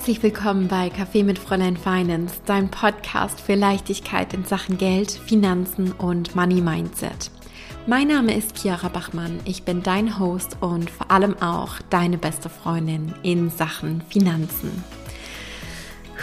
Herzlich 0.00 0.22
willkommen 0.22 0.66
bei 0.66 0.88
Kaffee 0.88 1.22
mit 1.22 1.38
Fräulein 1.38 1.76
Finance, 1.76 2.36
dein 2.46 2.70
Podcast 2.70 3.38
für 3.38 3.54
Leichtigkeit 3.54 4.32
in 4.32 4.46
Sachen 4.46 4.78
Geld, 4.78 5.10
Finanzen 5.10 5.92
und 5.92 6.34
Money 6.34 6.62
Mindset. 6.62 7.30
Mein 7.86 8.08
Name 8.08 8.34
ist 8.34 8.56
Chiara 8.56 8.88
Bachmann, 8.88 9.40
ich 9.44 9.64
bin 9.64 9.82
dein 9.82 10.18
Host 10.18 10.56
und 10.62 10.88
vor 10.88 11.10
allem 11.10 11.36
auch 11.42 11.74
deine 11.90 12.16
beste 12.16 12.48
Freundin 12.48 13.14
in 13.22 13.50
Sachen 13.50 14.00
Finanzen. 14.08 14.82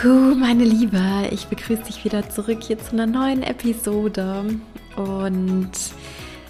Huh, 0.04 0.34
meine 0.34 0.64
Liebe, 0.64 1.28
ich 1.30 1.46
begrüße 1.46 1.84
dich 1.84 2.04
wieder 2.04 2.28
zurück 2.32 2.64
hier 2.64 2.80
zu 2.80 2.94
einer 2.94 3.06
neuen 3.06 3.44
Episode 3.44 4.60
und 4.96 5.72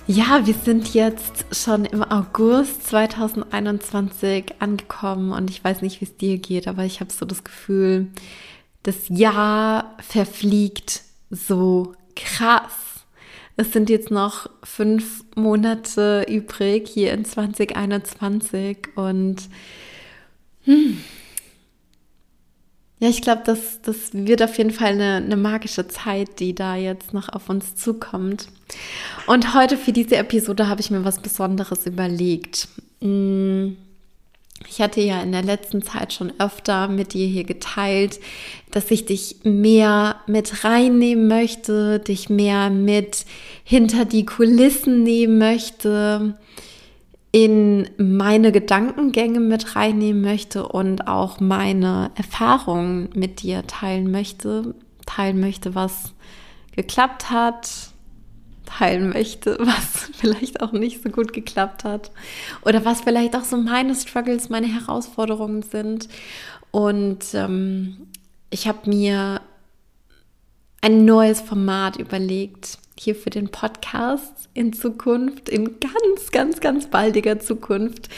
ja, 0.07 0.47
wir 0.47 0.53
sind 0.53 0.93
jetzt 0.93 1.45
schon 1.52 1.84
im 1.84 2.02
August 2.02 2.88
2021 2.88 4.55
angekommen 4.59 5.33
und 5.33 5.49
ich 5.49 5.61
weiß 5.61 5.81
nicht, 5.81 5.99
wie 5.99 6.05
es 6.05 6.16
dir 6.16 6.38
geht, 6.38 6.67
aber 6.67 6.85
ich 6.85 7.02
habe 7.02 7.11
so 7.11 7.25
das 7.25 7.43
Gefühl, 7.43 8.07
das 8.83 9.09
Jahr 9.09 9.95
verfliegt 9.99 11.02
so 11.30 11.93
krass. 12.16 12.71
Es 13.57 13.73
sind 13.73 13.89
jetzt 13.89 14.09
noch 14.09 14.49
fünf 14.63 15.25
Monate 15.35 16.25
übrig 16.30 16.88
hier 16.88 17.11
in 17.11 17.25
2021 17.25 18.77
und 18.95 19.49
hm, 20.63 21.03
ja, 22.99 23.09
ich 23.09 23.21
glaube, 23.21 23.43
das, 23.45 23.81
das 23.83 24.13
wird 24.13 24.41
auf 24.41 24.57
jeden 24.57 24.71
Fall 24.71 24.93
eine, 24.93 25.17
eine 25.17 25.38
magische 25.38 25.88
Zeit, 25.88 26.39
die 26.39 26.55
da 26.55 26.75
jetzt 26.75 27.13
noch 27.13 27.29
auf 27.29 27.49
uns 27.49 27.75
zukommt. 27.75 28.47
Und 29.27 29.53
heute 29.53 29.77
für 29.77 29.91
diese 29.91 30.17
Episode 30.17 30.67
habe 30.67 30.81
ich 30.81 30.89
mir 30.89 31.05
was 31.05 31.22
Besonderes 31.22 31.85
überlegt. 31.85 32.67
Hm, 33.02 33.77
ich 34.67 34.81
hatte 34.81 34.99
ja 35.02 35.22
in 35.22 35.31
der 35.31 35.44
letzten 35.44 35.83
Zeit 35.83 36.13
schon 36.13 36.33
öfter 36.39 36.88
mit 36.88 37.13
dir 37.13 37.27
hier 37.27 37.44
geteilt, 37.44 38.19
dass 38.72 38.89
ich 38.89 39.05
dich 39.05 39.38
mehr 39.44 40.16
mit 40.25 40.63
reinnehmen 40.63 41.27
möchte, 41.27 42.00
dich 42.00 42.29
mehr 42.29 42.72
mit 42.72 43.25
hinter 43.63 44.05
die 44.05 44.25
Kulissen 44.25 45.03
nehmen 45.03 45.38
möchte 45.38 46.35
in 47.38 47.88
meine 47.97 48.52
Gedankengänge 48.52 49.39
mit 49.39 49.75
reinnehmen 49.75 50.23
möchte 50.23 50.67
und 50.67 51.07
auch 51.07 51.39
meine 51.39 52.09
Erfahrungen 52.16 53.09
mit 53.13 53.44
dir 53.44 53.67
teilen 53.67 54.09
möchte, 54.09 54.73
teilen 55.05 55.39
möchte, 55.39 55.75
was 55.75 56.16
geklappt 56.75 57.29
hat, 57.29 57.69
teilen 58.66 59.09
möchte, 59.09 59.55
was 59.59 60.09
vielleicht 60.13 60.61
auch 60.61 60.71
nicht 60.71 61.03
so 61.03 61.09
gut 61.09 61.31
geklappt 61.31 61.83
hat 61.83 62.09
oder 62.66 62.83
was 62.85 63.02
vielleicht 63.02 63.35
auch 63.35 63.44
so 63.44 63.57
meine 63.57 63.94
Struggles, 63.94 64.49
meine 64.49 64.73
Herausforderungen 64.73 65.61
sind. 65.61 66.09
Und 66.72 67.19
ähm, 67.35 67.97
ich 68.49 68.67
habe 68.67 68.89
mir 68.89 69.41
ein 70.81 71.06
neues 71.06 71.42
Format 71.42 71.97
überlegt, 71.97 72.78
hier 73.00 73.16
für 73.16 73.30
den 73.30 73.50
Podcast 73.50 74.50
in 74.53 74.73
Zukunft, 74.73 75.50
in 75.50 75.80
ganz, 75.80 76.31
ganz, 76.31 76.59
ganz 76.59 76.88
baldiger 76.88 77.39
Zukunft, 77.39 78.09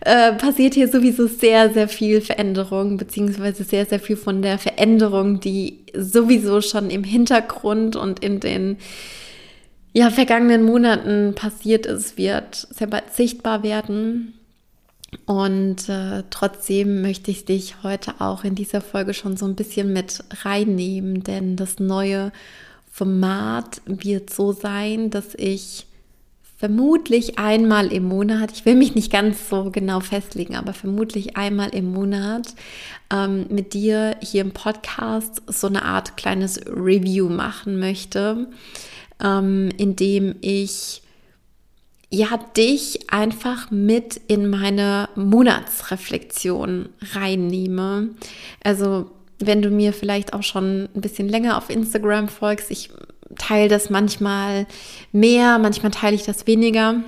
äh, 0.00 0.32
passiert 0.34 0.74
hier 0.74 0.88
sowieso 0.88 1.26
sehr, 1.26 1.72
sehr 1.72 1.88
viel 1.88 2.20
Veränderung, 2.20 2.96
beziehungsweise 2.96 3.64
sehr, 3.64 3.86
sehr 3.86 3.98
viel 3.98 4.16
von 4.16 4.42
der 4.42 4.58
Veränderung, 4.58 5.40
die 5.40 5.80
sowieso 5.94 6.60
schon 6.60 6.90
im 6.90 7.04
Hintergrund 7.04 7.96
und 7.96 8.20
in 8.20 8.40
den 8.40 8.78
ja, 9.92 10.10
vergangenen 10.10 10.62
Monaten 10.62 11.34
passiert 11.34 11.86
ist, 11.86 12.16
wird 12.16 12.54
sehr 12.54 12.86
bald 12.86 13.12
sichtbar 13.12 13.64
werden. 13.64 14.34
Und 15.26 15.88
äh, 15.88 16.22
trotzdem 16.30 17.02
möchte 17.02 17.30
ich 17.30 17.44
dich 17.44 17.82
heute 17.82 18.20
auch 18.20 18.44
in 18.44 18.54
dieser 18.54 18.80
Folge 18.80 19.14
schon 19.14 19.36
so 19.36 19.46
ein 19.46 19.56
bisschen 19.56 19.92
mit 19.92 20.22
reinnehmen, 20.44 21.24
denn 21.24 21.56
das 21.56 21.78
neue 21.78 22.32
Format 22.92 23.82
wird 23.86 24.30
so 24.30 24.52
sein, 24.52 25.10
dass 25.10 25.34
ich 25.34 25.86
vermutlich 26.60 27.38
einmal 27.38 27.90
im 27.90 28.04
Monat, 28.04 28.52
ich 28.52 28.66
will 28.66 28.74
mich 28.74 28.94
nicht 28.94 29.10
ganz 29.10 29.48
so 29.48 29.70
genau 29.70 30.00
festlegen, 30.00 30.56
aber 30.56 30.74
vermutlich 30.74 31.36
einmal 31.36 31.70
im 31.70 31.90
Monat 31.90 32.54
ähm, 33.10 33.46
mit 33.48 33.72
dir 33.72 34.16
hier 34.20 34.42
im 34.42 34.52
Podcast 34.52 35.42
so 35.46 35.68
eine 35.68 35.86
Art 35.86 36.18
kleines 36.18 36.60
Review 36.66 37.30
machen 37.30 37.78
möchte, 37.78 38.48
ähm, 39.24 39.70
indem 39.78 40.34
ich 40.42 41.00
ja 42.10 42.36
dich 42.56 43.10
einfach 43.12 43.70
mit 43.70 44.20
in 44.26 44.48
meine 44.50 45.08
Monatsreflexion 45.14 46.88
reinnehme. 47.14 48.10
Also 48.62 49.10
wenn 49.38 49.62
du 49.62 49.70
mir 49.70 49.92
vielleicht 49.92 50.34
auch 50.34 50.42
schon 50.42 50.88
ein 50.94 51.00
bisschen 51.00 51.28
länger 51.28 51.56
auf 51.56 51.70
Instagram 51.70 52.28
folgst, 52.28 52.70
ich 52.70 52.90
teile 53.38 53.68
das 53.68 53.90
manchmal 53.90 54.66
mehr, 55.12 55.58
manchmal 55.58 55.92
teile 55.92 56.16
ich 56.16 56.24
das 56.24 56.46
weniger. 56.46 57.02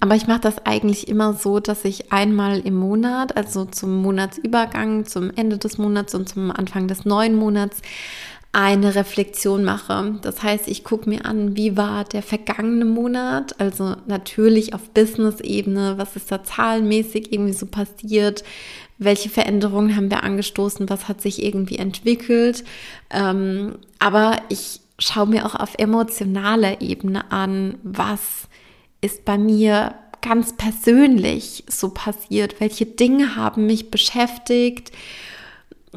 Aber 0.00 0.16
ich 0.16 0.26
mache 0.26 0.40
das 0.40 0.64
eigentlich 0.66 1.06
immer 1.08 1.34
so, 1.34 1.60
dass 1.60 1.84
ich 1.84 2.12
einmal 2.12 2.60
im 2.60 2.74
Monat, 2.74 3.36
also 3.36 3.64
zum 3.64 4.02
Monatsübergang, 4.02 5.04
zum 5.04 5.30
Ende 5.30 5.58
des 5.58 5.78
Monats 5.78 6.14
und 6.14 6.28
zum 6.28 6.50
Anfang 6.50 6.88
des 6.88 7.04
neuen 7.04 7.36
Monats, 7.36 7.82
eine 8.56 8.94
Reflexion 8.94 9.64
mache. 9.64 10.14
Das 10.22 10.42
heißt, 10.42 10.66
ich 10.66 10.82
gucke 10.82 11.10
mir 11.10 11.26
an, 11.26 11.56
wie 11.56 11.76
war 11.76 12.04
der 12.04 12.22
vergangene 12.22 12.86
Monat, 12.86 13.60
also 13.60 13.96
natürlich 14.06 14.72
auf 14.72 14.88
Business-Ebene, 14.94 15.98
was 15.98 16.16
ist 16.16 16.32
da 16.32 16.42
zahlenmäßig 16.42 17.34
irgendwie 17.34 17.52
so 17.52 17.66
passiert, 17.66 18.44
welche 18.96 19.28
Veränderungen 19.28 19.94
haben 19.94 20.10
wir 20.10 20.24
angestoßen, 20.24 20.88
was 20.88 21.06
hat 21.06 21.20
sich 21.20 21.42
irgendwie 21.42 21.76
entwickelt. 21.76 22.64
Ähm, 23.10 23.74
aber 23.98 24.38
ich 24.48 24.80
schaue 24.98 25.26
mir 25.26 25.44
auch 25.44 25.54
auf 25.54 25.74
emotionaler 25.76 26.80
Ebene 26.80 27.30
an, 27.30 27.74
was 27.82 28.48
ist 29.02 29.26
bei 29.26 29.36
mir 29.36 29.96
ganz 30.22 30.56
persönlich 30.56 31.64
so 31.68 31.90
passiert, 31.90 32.58
welche 32.58 32.86
Dinge 32.86 33.36
haben 33.36 33.66
mich 33.66 33.90
beschäftigt 33.90 34.92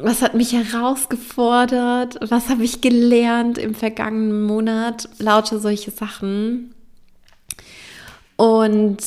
was 0.02 0.22
hat 0.22 0.34
mich 0.34 0.52
herausgefordert, 0.52 2.18
was 2.30 2.48
habe 2.48 2.64
ich 2.64 2.80
gelernt 2.80 3.58
im 3.58 3.74
vergangenen 3.74 4.42
Monat, 4.42 5.08
lauter 5.18 5.58
solche 5.58 5.90
Sachen. 5.90 6.74
Und 8.36 8.98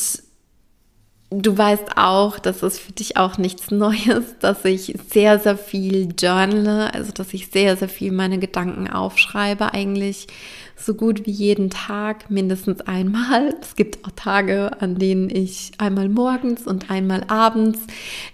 du 1.42 1.58
weißt 1.58 1.98
auch, 1.98 2.40
das 2.40 2.64
ist 2.64 2.80
für 2.80 2.92
dich 2.92 3.18
auch 3.18 3.38
nichts 3.38 3.72
Neues, 3.72 4.38
dass 4.40 4.64
ich 4.66 4.96
sehr, 5.10 5.40
sehr 5.40 5.58
viel 5.58 6.14
journale, 6.20 6.94
also 6.94 7.12
dass 7.12 7.34
ich 7.34 7.48
sehr, 7.48 7.78
sehr 7.78 7.90
viel 7.90 8.12
meine 8.12 8.40
Gedanken 8.40 8.88
aufschreibe, 8.90 9.74
eigentlich 9.74 10.28
so 10.76 10.96
gut 10.96 11.26
wie 11.26 11.32
jeden 11.32 11.70
Tag 11.70 12.30
mindestens 12.30 12.82
einmal. 12.82 13.56
Es 13.62 13.76
gibt 13.76 14.04
auch 14.06 14.12
Tage, 14.16 14.82
an 14.82 14.96
denen 14.96 15.30
ich 15.30 15.72
einmal 15.78 16.10
morgens 16.10 16.66
und 16.66 16.90
einmal 16.90 17.24
abends 17.28 17.80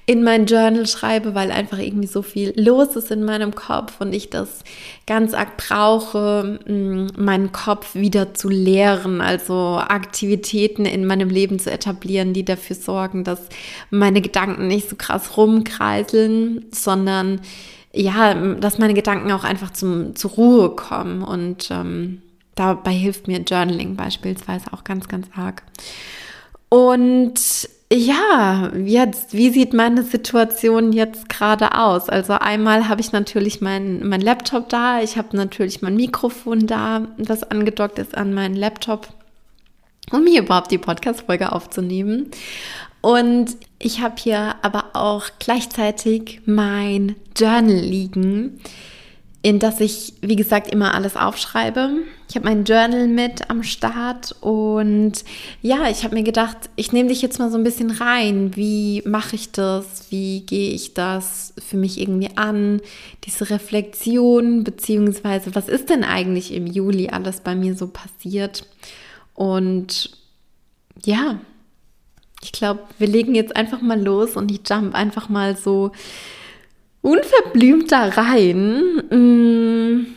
in 0.05 0.23
mein 0.23 0.45
Journal 0.45 0.87
schreibe, 0.87 1.35
weil 1.35 1.51
einfach 1.51 1.77
irgendwie 1.77 2.07
so 2.07 2.21
viel 2.21 2.53
los 2.55 2.95
ist 2.95 3.11
in 3.11 3.23
meinem 3.23 3.53
Kopf 3.53 3.99
und 3.99 4.13
ich 4.13 4.29
das 4.29 4.63
ganz 5.05 5.33
arg 5.33 5.57
brauche, 5.57 6.59
mm, 6.65 7.21
meinen 7.21 7.51
Kopf 7.51 7.93
wieder 7.95 8.33
zu 8.33 8.49
leeren, 8.49 9.21
also 9.21 9.77
Aktivitäten 9.77 10.85
in 10.85 11.05
meinem 11.05 11.29
Leben 11.29 11.59
zu 11.59 11.71
etablieren, 11.71 12.33
die 12.33 12.45
dafür 12.45 12.75
sorgen, 12.75 13.23
dass 13.23 13.41
meine 13.89 14.21
Gedanken 14.21 14.67
nicht 14.67 14.89
so 14.89 14.95
krass 14.95 15.37
rumkreiseln, 15.37 16.65
sondern 16.71 17.41
ja, 17.91 18.33
dass 18.55 18.77
meine 18.77 18.93
Gedanken 18.93 19.31
auch 19.31 19.43
einfach 19.43 19.71
zum, 19.73 20.15
zur 20.15 20.31
Ruhe 20.31 20.69
kommen 20.69 21.23
und 21.23 21.69
ähm, 21.71 22.21
Dabei 22.59 22.91
hilft 22.91 23.29
mir 23.29 23.39
Journaling 23.39 23.95
beispielsweise 23.95 24.73
auch 24.73 24.83
ganz, 24.83 25.07
ganz 25.07 25.27
arg. 25.33 25.63
Und 26.67 27.39
ja, 27.89 28.69
jetzt, 28.75 29.33
wie 29.33 29.49
sieht 29.49 29.73
meine 29.73 30.03
Situation 30.03 30.91
jetzt 30.91 31.29
gerade 31.29 31.75
aus? 31.75 32.09
Also 32.09 32.33
einmal 32.33 32.89
habe 32.89 32.99
ich 32.99 33.13
natürlich 33.13 33.61
mein, 33.61 34.05
mein 34.05 34.19
Laptop 34.19 34.67
da, 34.67 35.01
ich 35.01 35.17
habe 35.17 35.37
natürlich 35.37 35.81
mein 35.81 35.95
Mikrofon 35.95 36.67
da, 36.67 37.07
das 37.17 37.43
angedockt 37.43 37.97
ist 37.97 38.17
an 38.17 38.33
meinen 38.33 38.57
Laptop, 38.57 39.07
um 40.11 40.27
hier 40.27 40.41
überhaupt 40.41 40.69
die 40.69 40.79
Podcast-Folge 40.79 41.53
aufzunehmen. 41.53 42.29
Und 42.99 43.55
ich 43.79 44.01
habe 44.01 44.15
hier 44.19 44.55
aber 44.63 44.87
auch 44.95 45.27
gleichzeitig 45.39 46.41
mein 46.45 47.15
Journal 47.37 47.71
liegen 47.71 48.59
in 49.41 49.59
das 49.59 49.79
ich, 49.79 50.13
wie 50.21 50.35
gesagt, 50.35 50.69
immer 50.69 50.93
alles 50.93 51.15
aufschreibe. 51.15 51.91
Ich 52.27 52.35
habe 52.35 52.45
mein 52.45 52.65
Journal 52.65 53.07
mit 53.07 53.49
am 53.49 53.63
Start 53.63 54.35
und 54.41 55.23
ja, 55.61 55.89
ich 55.89 56.03
habe 56.03 56.15
mir 56.15 56.23
gedacht, 56.23 56.57
ich 56.75 56.91
nehme 56.91 57.09
dich 57.09 57.21
jetzt 57.21 57.39
mal 57.39 57.49
so 57.49 57.57
ein 57.57 57.63
bisschen 57.63 57.89
rein. 57.89 58.55
Wie 58.55 59.01
mache 59.05 59.35
ich 59.35 59.51
das? 59.51 60.11
Wie 60.11 60.41
gehe 60.41 60.71
ich 60.71 60.93
das 60.93 61.53
für 61.57 61.77
mich 61.77 62.01
irgendwie 62.01 62.35
an? 62.35 62.81
Diese 63.23 63.49
Reflexion, 63.49 64.65
beziehungsweise 64.65 65.55
was 65.55 65.69
ist 65.69 65.89
denn 65.89 66.03
eigentlich 66.03 66.53
im 66.53 66.67
Juli 66.67 67.07
alles 67.09 67.39
bei 67.39 67.55
mir 67.55 67.75
so 67.75 67.87
passiert? 67.87 68.65
Und 69.33 70.11
ja, 71.05 71.39
ich 72.41 72.51
glaube, 72.51 72.81
wir 72.97 73.07
legen 73.07 73.35
jetzt 73.35 73.55
einfach 73.55 73.81
mal 73.81 74.01
los 74.01 74.35
und 74.35 74.51
ich 74.51 74.61
jump 74.69 74.95
einfach 74.95 75.29
mal 75.29 75.55
so 75.55 75.91
unverblümt 77.01 77.91
da 77.91 78.05
rein. 78.05 78.81
Mm, 79.09 80.07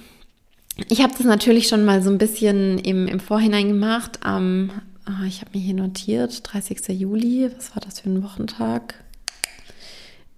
ich 0.89 1.03
habe 1.03 1.13
das 1.17 1.25
natürlich 1.25 1.69
schon 1.69 1.85
mal 1.85 2.03
so 2.03 2.11
ein 2.11 2.19
bisschen 2.19 2.79
im, 2.79 3.07
im 3.07 3.21
Vorhinein 3.21 3.69
gemacht. 3.69 4.19
Oh, 4.25 5.25
ich 5.27 5.41
habe 5.41 5.51
mir 5.55 5.61
hier 5.61 5.75
notiert, 5.75 6.41
30. 6.53 6.89
Juli, 6.89 7.51
was 7.57 7.75
war 7.75 7.83
das 7.83 8.01
für 8.01 8.11
ein 8.11 8.23
Wochentag? 8.23 8.95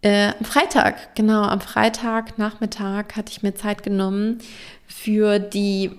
Äh, 0.05 0.33
am 0.39 0.45
Freitag, 0.45 1.15
genau, 1.15 1.43
am 1.45 1.63
Freitag 1.63 2.37
Nachmittag 2.39 3.17
hatte 3.17 3.33
ich 3.33 3.43
mir 3.43 3.55
Zeit 3.55 3.83
genommen 3.83 4.39
für 4.87 5.39
die, 5.39 5.93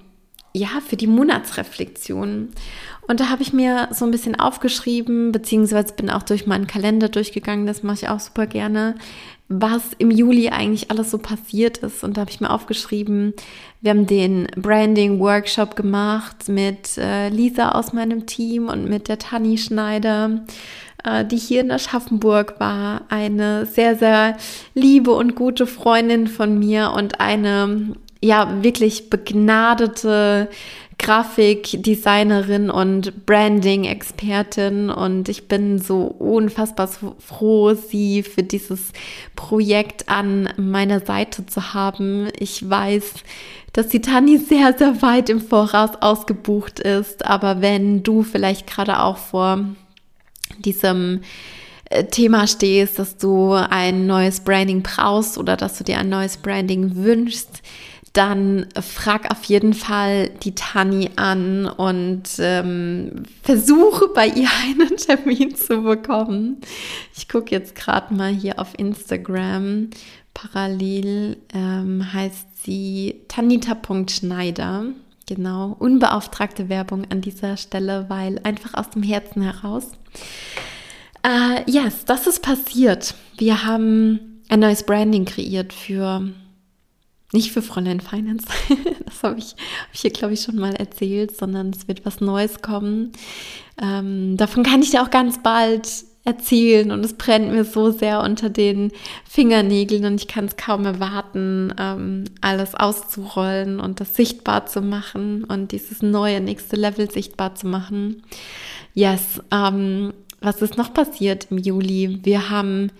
ja, 0.53 0.79
für 0.87 0.95
die 0.95 1.07
Monatsreflexion. 1.07 2.49
Und 3.07 3.19
da 3.19 3.29
habe 3.29 3.41
ich 3.41 3.51
mir 3.51 3.89
so 3.91 4.05
ein 4.05 4.11
bisschen 4.11 4.39
aufgeschrieben, 4.39 5.31
beziehungsweise 5.31 5.93
bin 5.93 6.11
auch 6.11 6.23
durch 6.23 6.45
meinen 6.45 6.67
Kalender 6.67 7.09
durchgegangen, 7.09 7.65
das 7.65 7.81
mache 7.81 7.95
ich 7.95 8.09
auch 8.09 8.19
super 8.19 8.45
gerne, 8.45 8.95
was 9.47 9.91
im 9.99 10.09
Juli 10.09 10.49
eigentlich 10.49 10.89
alles 10.89 11.11
so 11.11 11.19
passiert 11.19 11.77
ist. 11.79 12.03
Und 12.03 12.17
da 12.17 12.21
habe 12.21 12.31
ich 12.31 12.41
mir 12.41 12.49
aufgeschrieben, 12.49 13.33
wir 13.81 13.91
haben 13.91 14.07
den 14.07 14.47
Branding-Workshop 14.55 15.75
gemacht 15.75 16.49
mit 16.49 16.97
äh, 16.97 17.29
Lisa 17.29 17.69
aus 17.69 17.93
meinem 17.93 18.25
Team 18.25 18.69
und 18.69 18.89
mit 18.89 19.07
der 19.07 19.19
Tanni 19.19 19.57
Schneider, 19.59 20.45
äh, 21.03 21.23
die 21.25 21.37
hier 21.37 21.61
in 21.61 21.71
Aschaffenburg 21.71 22.59
war. 22.59 23.01
Eine 23.09 23.67
sehr, 23.67 23.95
sehr 23.95 24.37
liebe 24.73 25.11
und 25.11 25.35
gute 25.35 25.67
Freundin 25.67 26.27
von 26.27 26.57
mir 26.57 26.91
und 26.95 27.19
eine, 27.19 27.95
ja, 28.23 28.63
wirklich 28.63 29.11
begnadete 29.11 30.49
Grafikdesignerin 30.97 32.69
und 32.69 33.25
Branding-Expertin 33.25 34.89
und 34.89 35.29
ich 35.29 35.47
bin 35.47 35.77
so 35.77 36.03
unfassbar 36.03 36.87
froh, 36.87 37.73
sie 37.73 38.23
für 38.23 38.43
dieses 38.43 38.91
Projekt 39.35 40.09
an 40.09 40.49
meiner 40.57 41.01
Seite 41.01 41.45
zu 41.45 41.73
haben. 41.73 42.29
Ich 42.39 42.67
weiß, 42.67 43.13
dass 43.73 43.89
die 43.89 44.01
Tani 44.01 44.37
sehr, 44.37 44.73
sehr 44.77 45.01
weit 45.01 45.29
im 45.29 45.41
Voraus 45.41 45.91
ausgebucht 45.99 46.79
ist, 46.79 47.25
aber 47.25 47.61
wenn 47.61 48.03
du 48.03 48.23
vielleicht 48.23 48.65
gerade 48.65 49.01
auch 49.01 49.17
vor 49.17 49.59
diesem 50.59 51.21
äh, 51.89 52.05
Thema 52.05 52.47
stehst, 52.47 52.99
dass 52.99 53.17
du 53.17 53.53
ein 53.53 54.07
neues 54.07 54.39
Branding 54.39 54.81
brauchst 54.81 55.37
oder 55.37 55.57
dass 55.57 55.77
du 55.77 55.83
dir 55.83 55.99
ein 55.99 56.09
neues 56.09 56.37
Branding 56.37 56.95
wünschst, 56.95 57.61
dann 58.15 58.67
frag 58.81 59.29
auf 59.29 59.43
jeden 59.43 59.73
Fall 59.73 60.29
die 60.43 60.55
Tani 60.55 61.11
an 61.17 61.67
und 61.67 62.23
ähm, 62.39 63.23
versuche 63.43 64.07
bei 64.07 64.27
ihr 64.27 64.47
einen 64.63 64.95
Termin 64.97 65.55
zu 65.55 65.81
bekommen. 65.81 66.61
Ich 67.15 67.27
gucke 67.27 67.51
jetzt 67.51 67.75
gerade 67.75 68.13
mal 68.13 68.31
hier 68.31 68.59
auf 68.59 68.73
Instagram. 68.77 69.89
Parallel 70.33 71.37
ähm, 71.53 72.13
heißt 72.13 72.63
sie 72.63 73.21
tanita.schneider. 73.27 74.85
Genau, 75.27 75.75
unbeauftragte 75.79 76.69
Werbung 76.69 77.03
an 77.09 77.21
dieser 77.21 77.57
Stelle, 77.57 78.05
weil 78.09 78.39
einfach 78.43 78.75
aus 78.75 78.91
dem 78.91 79.03
Herzen 79.03 79.41
heraus. 79.41 79.91
Äh, 81.23 81.69
yes, 81.69 82.05
das 82.05 82.27
ist 82.27 82.41
passiert. 82.43 83.15
Wir 83.37 83.65
haben 83.65 84.41
ein 84.47 84.59
neues 84.59 84.83
Branding 84.83 85.25
kreiert 85.25 85.73
für 85.73 86.29
nicht 87.35 87.51
für 87.51 87.61
Fräulein 87.61 87.99
Finance, 87.99 88.47
das 89.05 89.21
habe 89.21 89.37
ich, 89.37 89.51
hab 89.51 89.93
ich 89.93 90.01
hier, 90.01 90.11
glaube 90.11 90.33
ich, 90.33 90.41
schon 90.41 90.55
mal 90.55 90.73
erzählt, 90.73 91.37
sondern 91.37 91.69
es 91.69 91.87
wird 91.87 92.05
was 92.05 92.21
Neues 92.21 92.61
kommen. 92.61 93.11
Ähm, 93.79 94.37
davon 94.37 94.63
kann 94.63 94.81
ich 94.81 94.91
dir 94.91 95.03
auch 95.03 95.11
ganz 95.11 95.43
bald 95.43 95.87
erzählen 96.23 96.91
und 96.91 97.05
es 97.05 97.13
brennt 97.13 97.51
mir 97.51 97.63
so 97.63 97.91
sehr 97.91 98.21
unter 98.21 98.49
den 98.49 98.91
Fingernägeln 99.29 100.05
und 100.05 100.19
ich 100.19 100.27
kann 100.27 100.45
es 100.45 100.57
kaum 100.57 100.85
erwarten, 100.85 101.71
ähm, 101.77 102.25
alles 102.41 102.73
auszurollen 102.73 103.79
und 103.79 103.99
das 103.99 104.15
sichtbar 104.15 104.65
zu 104.65 104.81
machen 104.81 105.43
und 105.43 105.71
dieses 105.71 106.01
neue 106.01 106.41
nächste 106.41 106.77
Level 106.77 107.11
sichtbar 107.11 107.53
zu 107.53 107.67
machen. 107.67 108.23
Yes, 108.95 109.39
ähm, 109.51 110.13
was 110.41 110.61
ist 110.63 110.77
noch 110.77 110.93
passiert 110.93 111.47
im 111.51 111.59
Juli? 111.59 112.19
Wir 112.23 112.49
haben 112.49 112.91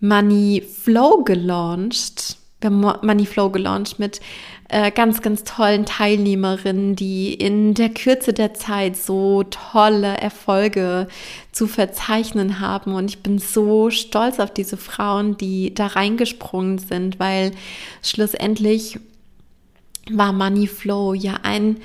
Money 0.00 0.62
Flow 0.62 1.24
gelauncht 1.24 2.37
wir 2.60 2.70
Moneyflow 2.70 3.50
gelauncht 3.50 3.98
mit 3.98 4.20
äh, 4.68 4.90
ganz, 4.90 5.22
ganz 5.22 5.44
tollen 5.44 5.86
Teilnehmerinnen, 5.86 6.96
die 6.96 7.32
in 7.32 7.74
der 7.74 7.90
Kürze 7.90 8.32
der 8.32 8.54
Zeit 8.54 8.96
so 8.96 9.44
tolle 9.44 10.16
Erfolge 10.16 11.08
zu 11.52 11.66
verzeichnen 11.66 12.60
haben. 12.60 12.94
Und 12.94 13.10
ich 13.10 13.22
bin 13.22 13.38
so 13.38 13.90
stolz 13.90 14.40
auf 14.40 14.52
diese 14.52 14.76
Frauen, 14.76 15.36
die 15.36 15.74
da 15.74 15.86
reingesprungen 15.86 16.78
sind, 16.78 17.18
weil 17.18 17.52
schlussendlich 18.02 18.98
war 20.10 20.32
Moneyflow 20.32 21.14
ja 21.14 21.40
ein 21.42 21.78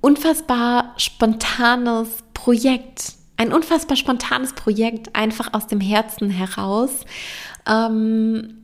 unfassbar 0.00 0.94
spontanes 0.98 2.08
Projekt. 2.34 3.14
Ein 3.36 3.52
unfassbar 3.52 3.96
spontanes 3.96 4.52
Projekt, 4.52 5.16
einfach 5.16 5.54
aus 5.54 5.66
dem 5.66 5.80
Herzen 5.80 6.30
heraus. 6.30 6.90
Ähm, 7.66 8.63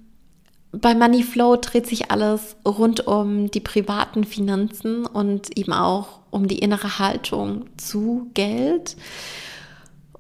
bei 0.73 0.95
Moneyflow 0.95 1.57
dreht 1.57 1.87
sich 1.87 2.11
alles 2.11 2.57
rund 2.67 3.07
um 3.07 3.51
die 3.51 3.61
privaten 3.61 4.25
Finanzen 4.25 5.05
und 5.05 5.57
eben 5.57 5.73
auch 5.73 6.21
um 6.31 6.47
die 6.47 6.61
innere 6.61 6.99
Haltung 6.99 7.67
zu 7.77 8.31
Geld. 8.35 8.97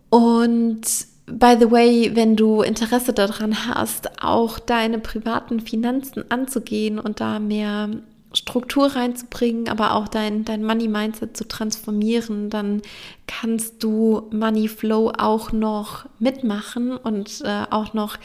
Und 0.08 0.82
by 1.26 1.56
the 1.58 1.70
way, 1.70 2.10
wenn 2.14 2.34
du 2.34 2.62
Interesse 2.62 3.12
daran 3.12 3.68
hast, 3.68 4.22
auch 4.22 4.58
deine 4.58 4.98
privaten 4.98 5.60
Finanzen 5.60 6.28
anzugehen 6.30 6.98
und 6.98 7.20
da 7.20 7.38
mehr 7.38 7.88
Struktur 8.32 8.86
reinzubringen, 8.94 9.68
aber 9.68 9.94
auch 9.94 10.08
dein, 10.08 10.44
dein 10.44 10.64
Money-Mindset 10.64 11.36
zu 11.36 11.46
transformieren, 11.46 12.50
dann 12.50 12.82
kannst 13.26 13.82
du 13.82 14.28
Moneyflow 14.32 15.12
auch 15.16 15.52
noch 15.52 16.06
mitmachen 16.18 16.96
und 16.96 17.42
äh, 17.44 17.64
auch 17.70 17.92
noch 17.92 18.16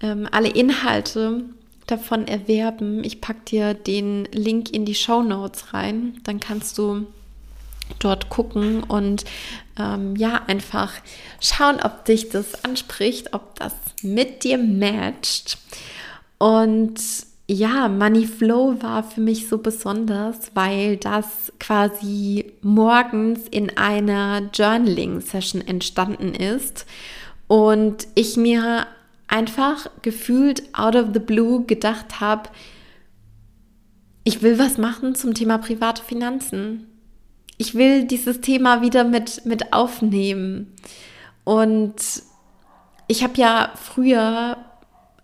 ähm, 0.00 0.28
alle 0.30 0.48
Inhalte 0.48 1.44
davon 1.90 2.28
erwerben. 2.28 3.02
Ich 3.02 3.20
packe 3.20 3.40
dir 3.46 3.74
den 3.74 4.26
Link 4.32 4.70
in 4.72 4.84
die 4.84 4.94
Show 4.94 5.22
Notes 5.22 5.74
rein. 5.74 6.20
Dann 6.24 6.40
kannst 6.40 6.78
du 6.78 7.06
dort 7.98 8.28
gucken 8.28 8.82
und 8.82 9.24
ähm, 9.78 10.14
ja, 10.16 10.42
einfach 10.46 10.92
schauen, 11.40 11.80
ob 11.82 12.04
dich 12.04 12.28
das 12.28 12.64
anspricht, 12.64 13.32
ob 13.32 13.54
das 13.56 13.72
mit 14.02 14.44
dir 14.44 14.58
matcht. 14.58 15.58
Und 16.38 17.00
ja, 17.50 17.88
Money 17.88 18.26
Flow 18.26 18.76
war 18.82 19.02
für 19.02 19.22
mich 19.22 19.48
so 19.48 19.58
besonders, 19.58 20.50
weil 20.54 20.98
das 20.98 21.50
quasi 21.58 22.52
morgens 22.60 23.48
in 23.50 23.76
einer 23.78 24.50
Journaling-Session 24.52 25.66
entstanden 25.66 26.34
ist 26.34 26.84
und 27.46 28.06
ich 28.14 28.36
mir 28.36 28.86
einfach 29.28 29.88
gefühlt 30.02 30.62
out 30.74 30.96
of 30.96 31.08
the 31.12 31.20
blue 31.20 31.64
gedacht 31.64 32.20
habe, 32.20 32.48
ich 34.24 34.42
will 34.42 34.58
was 34.58 34.76
machen 34.76 35.14
zum 35.14 35.34
Thema 35.34 35.58
private 35.58 36.02
Finanzen. 36.02 36.86
Ich 37.56 37.74
will 37.74 38.04
dieses 38.04 38.40
Thema 38.40 38.82
wieder 38.82 39.04
mit, 39.04 39.46
mit 39.46 39.72
aufnehmen. 39.72 40.74
Und 41.44 41.96
ich 43.06 43.22
habe 43.22 43.34
ja 43.36 43.72
früher 43.74 44.58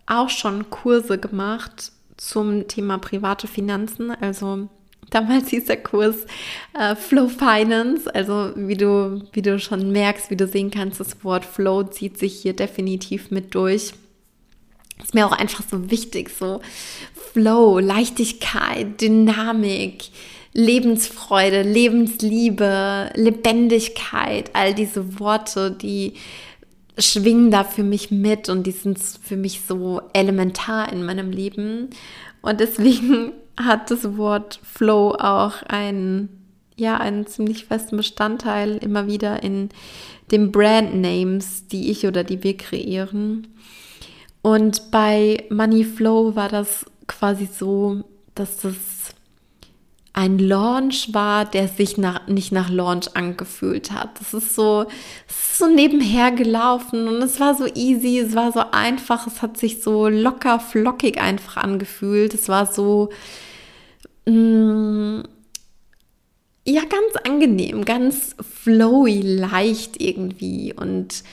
auch 0.06 0.30
schon 0.30 0.70
Kurse 0.70 1.18
gemacht 1.18 1.92
zum 2.16 2.66
Thema 2.66 2.99
private 2.99 3.46
Finanzen. 3.46 4.11
Also 4.11 4.68
damals 5.11 5.49
hieß 5.49 5.66
der 5.66 5.82
Kurs 5.82 6.16
äh, 6.78 6.94
Flow 6.94 7.28
Finance. 7.28 8.12
Also 8.14 8.52
wie 8.56 8.76
du, 8.76 9.23
wie 9.32 9.42
du 9.42 9.58
schon 9.58 9.90
merkst, 9.92 10.30
wie 10.30 10.37
du 10.37 10.46
sehen 10.46 10.70
kannst, 10.70 11.00
das 11.00 11.25
Wort 11.25 11.44
Flow 11.44 11.82
zieht 11.84 12.18
sich 12.18 12.34
hier 12.40 12.54
definitiv 12.54 13.30
mit 13.30 13.54
durch. 13.54 13.92
Ist 15.02 15.14
mir 15.14 15.26
auch 15.26 15.32
einfach 15.32 15.64
so 15.68 15.90
wichtig, 15.90 16.30
so 16.30 16.61
Flow, 17.32 17.78
Leichtigkeit, 17.80 19.00
Dynamik, 19.00 20.04
Lebensfreude, 20.52 21.62
Lebensliebe, 21.62 23.11
Lebendigkeit, 23.14 24.50
all 24.52 24.73
diese 24.73 25.18
Worte, 25.18 25.73
die 25.73 26.14
schwingen 26.96 27.50
da 27.50 27.64
für 27.64 27.82
mich 27.82 28.12
mit 28.12 28.49
und 28.49 28.64
die 28.64 28.70
sind 28.70 28.99
für 29.00 29.37
mich 29.37 29.62
so 29.66 30.00
elementar 30.12 30.92
in 30.92 31.04
meinem 31.04 31.32
Leben. 31.32 31.90
Und 32.40 32.61
deswegen 32.61 33.32
hat 33.56 33.90
das 33.90 34.16
Wort 34.16 34.61
Flow 34.62 35.12
auch 35.12 35.62
einen, 35.62 36.28
ja, 36.76 36.99
einen 36.99 37.26
ziemlich 37.26 37.66
festen 37.66 37.96
Bestandteil 37.96 38.76
immer 38.78 39.06
wieder 39.06 39.42
in 39.42 39.70
den 40.30 40.52
Brandnames, 40.52 41.68
die 41.68 41.90
ich 41.90 42.06
oder 42.06 42.25
die 42.25 42.42
wir 42.42 42.56
kreieren. 42.56 43.49
Und 44.42 44.90
bei 44.90 45.44
Money 45.50 45.84
Flow 45.84 46.34
war 46.37 46.49
das 46.49 46.84
quasi 47.06 47.46
so, 47.46 48.04
dass 48.34 48.58
das 48.58 48.75
ein 50.14 50.38
Launch 50.38 51.12
war, 51.12 51.44
der 51.44 51.66
sich 51.66 51.99
nach, 51.99 52.28
nicht 52.28 52.52
nach 52.52 52.71
Launch 52.71 53.14
angefühlt 53.14 53.90
hat. 53.90 54.21
Das 54.21 54.33
ist 54.33 54.54
so, 54.54 54.87
es 55.28 55.50
ist 55.50 55.59
so 55.59 55.66
nebenher 55.66 56.30
gelaufen 56.30 57.09
und 57.09 57.21
es 57.21 57.40
war 57.40 57.56
so 57.56 57.66
easy, 57.66 58.21
es 58.21 58.35
war 58.37 58.52
so 58.52 58.62
einfach, 58.71 59.26
es 59.26 59.42
hat 59.42 59.56
sich 59.59 59.83
so 59.83 60.09
locker, 60.09 60.61
flockig 60.61 61.21
einfach 61.21 61.56
angefühlt. 61.56 62.33
Es 62.33 62.49
war 62.49 62.73
so, 62.73 63.11
mh, 64.26 64.33
mm, 64.33 65.25
ja, 66.66 66.83
ganz 66.83 67.16
angenehm, 67.26 67.85
ganz 67.85 68.37
flowy, 68.40 69.21
leicht 69.21 70.00
irgendwie 70.00 70.73
und 70.73 71.25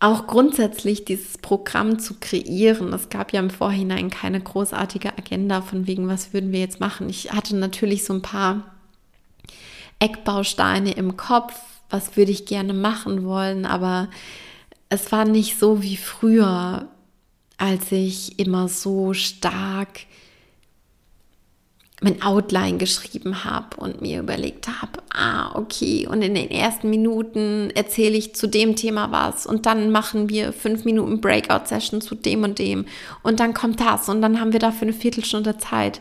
auch 0.00 0.26
grundsätzlich 0.26 1.04
dieses 1.04 1.38
Programm 1.38 1.98
zu 1.98 2.14
kreieren. 2.20 2.92
Es 2.92 3.08
gab 3.08 3.32
ja 3.32 3.40
im 3.40 3.50
Vorhinein 3.50 4.10
keine 4.10 4.40
großartige 4.40 5.16
Agenda 5.18 5.60
von 5.60 5.86
wegen, 5.86 6.06
was 6.08 6.32
würden 6.32 6.52
wir 6.52 6.60
jetzt 6.60 6.80
machen. 6.80 7.08
Ich 7.08 7.32
hatte 7.32 7.56
natürlich 7.56 8.04
so 8.04 8.14
ein 8.14 8.22
paar 8.22 8.76
Eckbausteine 9.98 10.92
im 10.92 11.16
Kopf, 11.16 11.54
was 11.90 12.16
würde 12.16 12.30
ich 12.30 12.46
gerne 12.46 12.74
machen 12.74 13.24
wollen, 13.24 13.66
aber 13.66 14.08
es 14.88 15.10
war 15.10 15.24
nicht 15.24 15.58
so 15.58 15.82
wie 15.82 15.96
früher, 15.96 16.88
als 17.56 17.90
ich 17.90 18.38
immer 18.38 18.68
so 18.68 19.14
stark 19.14 20.00
mein 22.00 22.22
Outline 22.22 22.78
geschrieben 22.78 23.44
habe 23.44 23.76
und 23.76 24.00
mir 24.00 24.20
überlegt 24.20 24.68
habe, 24.68 25.02
ah, 25.12 25.56
okay, 25.56 26.06
und 26.06 26.22
in 26.22 26.34
den 26.34 26.50
ersten 26.50 26.90
Minuten 26.90 27.70
erzähle 27.74 28.16
ich 28.16 28.36
zu 28.36 28.46
dem 28.46 28.76
Thema 28.76 29.10
was 29.10 29.46
und 29.46 29.66
dann 29.66 29.90
machen 29.90 30.28
wir 30.28 30.52
fünf 30.52 30.84
Minuten 30.84 31.20
Breakout-Session 31.20 32.00
zu 32.00 32.14
dem 32.14 32.44
und 32.44 32.58
dem 32.60 32.86
und 33.22 33.40
dann 33.40 33.52
kommt 33.52 33.80
das 33.80 34.08
und 34.08 34.22
dann 34.22 34.40
haben 34.40 34.52
wir 34.52 34.60
dafür 34.60 34.82
eine 34.82 34.92
Viertelstunde 34.92 35.58
Zeit. 35.58 36.00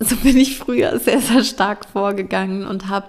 So 0.00 0.16
bin 0.16 0.36
ich 0.36 0.58
früher 0.58 0.98
sehr, 0.98 1.20
sehr 1.20 1.44
stark 1.44 1.86
vorgegangen 1.86 2.66
und 2.66 2.88
habe 2.88 3.08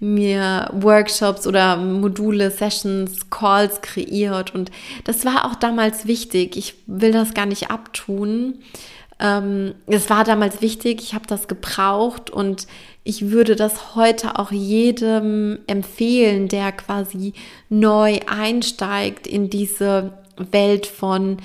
mir 0.00 0.68
Workshops 0.72 1.46
oder 1.46 1.76
Module, 1.76 2.50
Sessions, 2.50 3.30
Calls 3.30 3.82
kreiert 3.82 4.54
und 4.54 4.70
das 5.04 5.24
war 5.24 5.44
auch 5.44 5.54
damals 5.54 6.06
wichtig. 6.06 6.56
Ich 6.56 6.74
will 6.86 7.12
das 7.12 7.34
gar 7.34 7.46
nicht 7.46 7.70
abtun 7.70 8.58
ähm, 9.24 9.74
es 9.86 10.10
war 10.10 10.22
damals 10.24 10.60
wichtig, 10.60 11.00
ich 11.00 11.14
habe 11.14 11.26
das 11.26 11.48
gebraucht 11.48 12.28
und 12.28 12.66
ich 13.04 13.30
würde 13.30 13.56
das 13.56 13.94
heute 13.94 14.38
auch 14.38 14.52
jedem 14.52 15.60
empfehlen, 15.66 16.48
der 16.48 16.72
quasi 16.72 17.32
neu 17.70 18.20
einsteigt 18.26 19.26
in 19.26 19.48
diese 19.48 20.12
Welt 20.36 20.86
von 20.86 21.38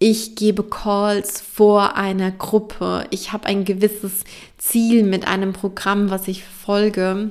ich 0.00 0.34
gebe 0.34 0.64
Calls 0.64 1.40
vor 1.40 1.96
einer 1.96 2.32
Gruppe. 2.32 3.06
Ich 3.10 3.32
habe 3.32 3.46
ein 3.46 3.64
gewisses 3.64 4.24
Ziel 4.58 5.04
mit 5.04 5.28
einem 5.28 5.52
Programm, 5.52 6.10
was 6.10 6.26
ich 6.26 6.42
folge. 6.42 7.30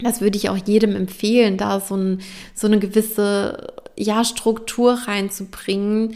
Das 0.00 0.20
würde 0.20 0.38
ich 0.38 0.48
auch 0.48 0.56
jedem 0.56 0.96
empfehlen, 0.96 1.58
da 1.58 1.80
so, 1.80 1.96
ein, 1.96 2.20
so 2.54 2.68
eine 2.68 2.78
gewisse 2.78 3.74
ja, 3.96 4.24
Struktur 4.24 4.94
reinzubringen 5.06 6.14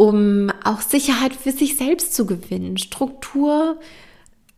um 0.00 0.50
auch 0.64 0.80
Sicherheit 0.80 1.36
für 1.36 1.52
sich 1.52 1.76
selbst 1.76 2.14
zu 2.14 2.24
gewinnen. 2.24 2.78
Struktur 2.78 3.78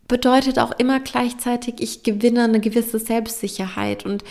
bedeutet 0.07 0.61
auch 0.61 0.71
immer 0.79 1.01
gleichzeitig, 1.01 1.81
ich 1.81 2.05
gewinne 2.05 2.45
eine 2.45 2.61
gewisse 2.61 3.01
Selbstsicherheit. 3.01 4.07
Und 4.07 4.23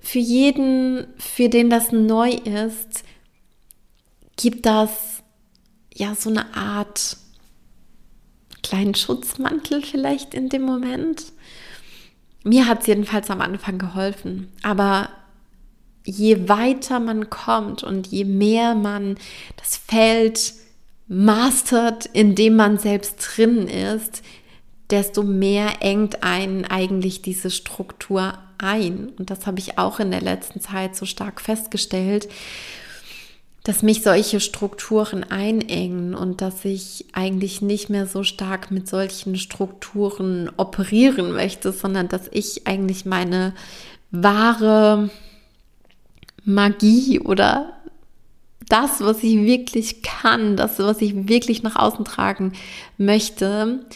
für 0.00 0.20
jeden, 0.20 1.08
für 1.18 1.48
den 1.48 1.70
das 1.70 1.90
neu 1.90 2.30
ist, 2.30 3.02
gibt 4.36 4.64
das 4.64 5.24
ja 5.92 6.14
so 6.14 6.30
eine 6.30 6.54
Art 6.54 7.16
kleinen 8.62 8.94
Schutzmantel 8.94 9.82
vielleicht 9.82 10.34
in 10.34 10.50
dem 10.50 10.62
Moment. 10.62 11.32
Mir 12.44 12.68
hat 12.68 12.82
es 12.82 12.86
jedenfalls 12.86 13.28
am 13.28 13.40
Anfang 13.40 13.78
geholfen. 13.78 14.52
Aber 14.62 15.08
je 16.04 16.48
weiter 16.48 17.00
man 17.00 17.28
kommt 17.28 17.82
und 17.82 18.06
je 18.06 18.24
mehr 18.24 18.76
man 18.76 19.18
das 19.56 19.76
Feld 19.76 20.59
mastert, 21.12 22.06
indem 22.06 22.54
man 22.54 22.78
selbst 22.78 23.16
drin 23.18 23.66
ist, 23.66 24.22
desto 24.90 25.24
mehr 25.24 25.78
engt 25.80 26.22
einen 26.22 26.64
eigentlich 26.64 27.20
diese 27.20 27.50
Struktur 27.50 28.34
ein. 28.58 29.10
Und 29.18 29.28
das 29.28 29.44
habe 29.44 29.58
ich 29.58 29.76
auch 29.76 29.98
in 29.98 30.12
der 30.12 30.20
letzten 30.20 30.60
Zeit 30.60 30.94
so 30.94 31.06
stark 31.06 31.40
festgestellt, 31.40 32.28
dass 33.64 33.82
mich 33.82 34.02
solche 34.02 34.38
Strukturen 34.38 35.24
einengen 35.24 36.14
und 36.14 36.40
dass 36.42 36.64
ich 36.64 37.06
eigentlich 37.12 37.60
nicht 37.60 37.90
mehr 37.90 38.06
so 38.06 38.22
stark 38.22 38.70
mit 38.70 38.88
solchen 38.88 39.34
Strukturen 39.34 40.48
operieren 40.56 41.32
möchte, 41.32 41.72
sondern 41.72 42.06
dass 42.06 42.28
ich 42.30 42.68
eigentlich 42.68 43.04
meine 43.04 43.52
wahre 44.12 45.10
Magie 46.44 47.18
oder 47.18 47.79
das, 48.68 49.00
was 49.00 49.22
ich 49.22 49.36
wirklich 49.36 50.02
kann, 50.02 50.56
das, 50.56 50.78
was 50.78 51.00
ich 51.00 51.28
wirklich 51.28 51.62
nach 51.62 51.76
außen 51.76 52.04
tragen 52.04 52.52
möchte, 52.98 53.86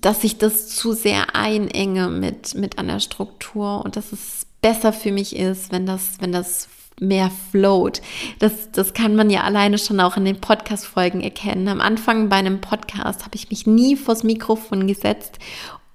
dass 0.00 0.24
ich 0.24 0.38
das 0.38 0.68
zu 0.68 0.92
sehr 0.92 1.36
einenge 1.36 2.08
mit, 2.08 2.54
mit 2.54 2.78
einer 2.78 3.00
Struktur 3.00 3.84
und 3.84 3.96
dass 3.96 4.12
es 4.12 4.46
besser 4.60 4.92
für 4.92 5.12
mich 5.12 5.36
ist, 5.36 5.70
wenn 5.70 5.86
das, 5.86 6.16
wenn 6.18 6.32
das 6.32 6.68
mehr 6.98 7.30
float. 7.50 8.00
Das, 8.38 8.70
das 8.72 8.94
kann 8.94 9.14
man 9.14 9.30
ja 9.30 9.42
alleine 9.42 9.78
schon 9.78 10.00
auch 10.00 10.16
in 10.16 10.24
den 10.24 10.40
Podcast-Folgen 10.40 11.20
erkennen. 11.20 11.68
Am 11.68 11.80
Anfang 11.80 12.28
bei 12.28 12.36
einem 12.36 12.60
Podcast 12.60 13.24
habe 13.24 13.36
ich 13.36 13.50
mich 13.50 13.66
nie 13.66 13.96
vors 13.96 14.24
Mikrofon 14.24 14.86
gesetzt 14.86 15.38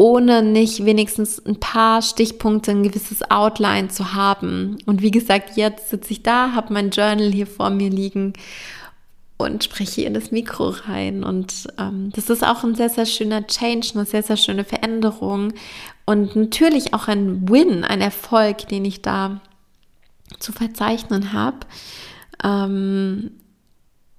ohne 0.01 0.41
nicht 0.41 0.83
wenigstens 0.83 1.37
ein 1.45 1.59
paar 1.59 2.01
Stichpunkte, 2.01 2.71
ein 2.71 2.81
gewisses 2.81 3.21
Outline 3.29 3.89
zu 3.89 4.15
haben. 4.15 4.77
Und 4.87 5.03
wie 5.03 5.11
gesagt, 5.11 5.57
jetzt 5.57 5.89
sitze 5.89 6.13
ich 6.13 6.23
da, 6.23 6.53
habe 6.53 6.73
mein 6.73 6.89
Journal 6.89 7.31
hier 7.31 7.45
vor 7.45 7.69
mir 7.69 7.91
liegen 7.91 8.33
und 9.37 9.63
spreche 9.63 10.01
in 10.01 10.15
das 10.15 10.31
Mikro 10.31 10.69
rein. 10.69 11.23
Und 11.23 11.67
ähm, 11.77 12.11
das 12.15 12.31
ist 12.31 12.43
auch 12.43 12.63
ein 12.63 12.73
sehr, 12.73 12.89
sehr 12.89 13.05
schöner 13.05 13.45
Change, 13.45 13.91
eine 13.93 14.05
sehr, 14.05 14.23
sehr 14.23 14.37
schöne 14.37 14.63
Veränderung 14.63 15.53
und 16.05 16.35
natürlich 16.35 16.95
auch 16.95 17.07
ein 17.07 17.47
Win, 17.47 17.83
ein 17.83 18.01
Erfolg, 18.01 18.67
den 18.69 18.85
ich 18.85 19.03
da 19.03 19.39
zu 20.39 20.51
verzeichnen 20.51 21.31
habe. 21.31 21.59
Ähm, 22.43 23.33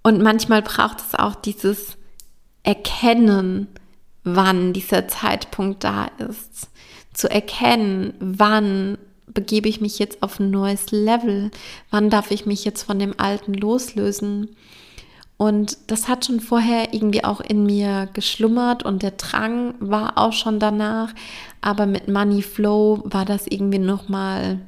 und 0.05 0.23
manchmal 0.23 0.63
braucht 0.63 1.01
es 1.01 1.19
auch 1.19 1.35
dieses 1.35 1.97
Erkennen, 2.63 3.67
wann 4.25 4.73
dieser 4.73 5.09
Zeitpunkt 5.09 5.85
da 5.85 6.07
ist. 6.19 6.69
Zu 7.13 7.31
erkennen, 7.31 8.15
wann 8.21 8.99
begebe 9.27 9.69
ich 9.69 9.81
mich 9.81 9.99
jetzt 9.99 10.23
auf 10.23 10.39
ein 10.41 10.51
neues 10.51 10.91
Level, 10.91 11.51
wann 11.91 12.11
darf 12.11 12.31
ich 12.31 12.47
mich 12.47 12.65
jetzt 12.65 12.83
von 12.83 12.99
dem 12.99 13.19
Alten 13.19 13.55
loslösen. 13.55 14.57
Und 15.37 15.79
das 15.89 16.09
hat 16.09 16.27
schon 16.27 16.41
vorher 16.41 16.95
irgendwie 16.95 17.25
auch 17.25 17.41
in 17.41 17.67
mir 17.67 18.09
geschlummert 18.13 18.85
und 18.85 19.03
der 19.03 19.13
Drang 19.13 19.75
war 19.81 20.17
auch 20.17 20.33
schon 20.33 20.61
danach. 20.61 21.13
Aber 21.61 21.87
mit 21.87 22.09
Money 22.09 22.43
Flow 22.43 23.03
war 23.05 23.25
das 23.25 23.47
irgendwie 23.49 23.79
nochmal 23.79 24.61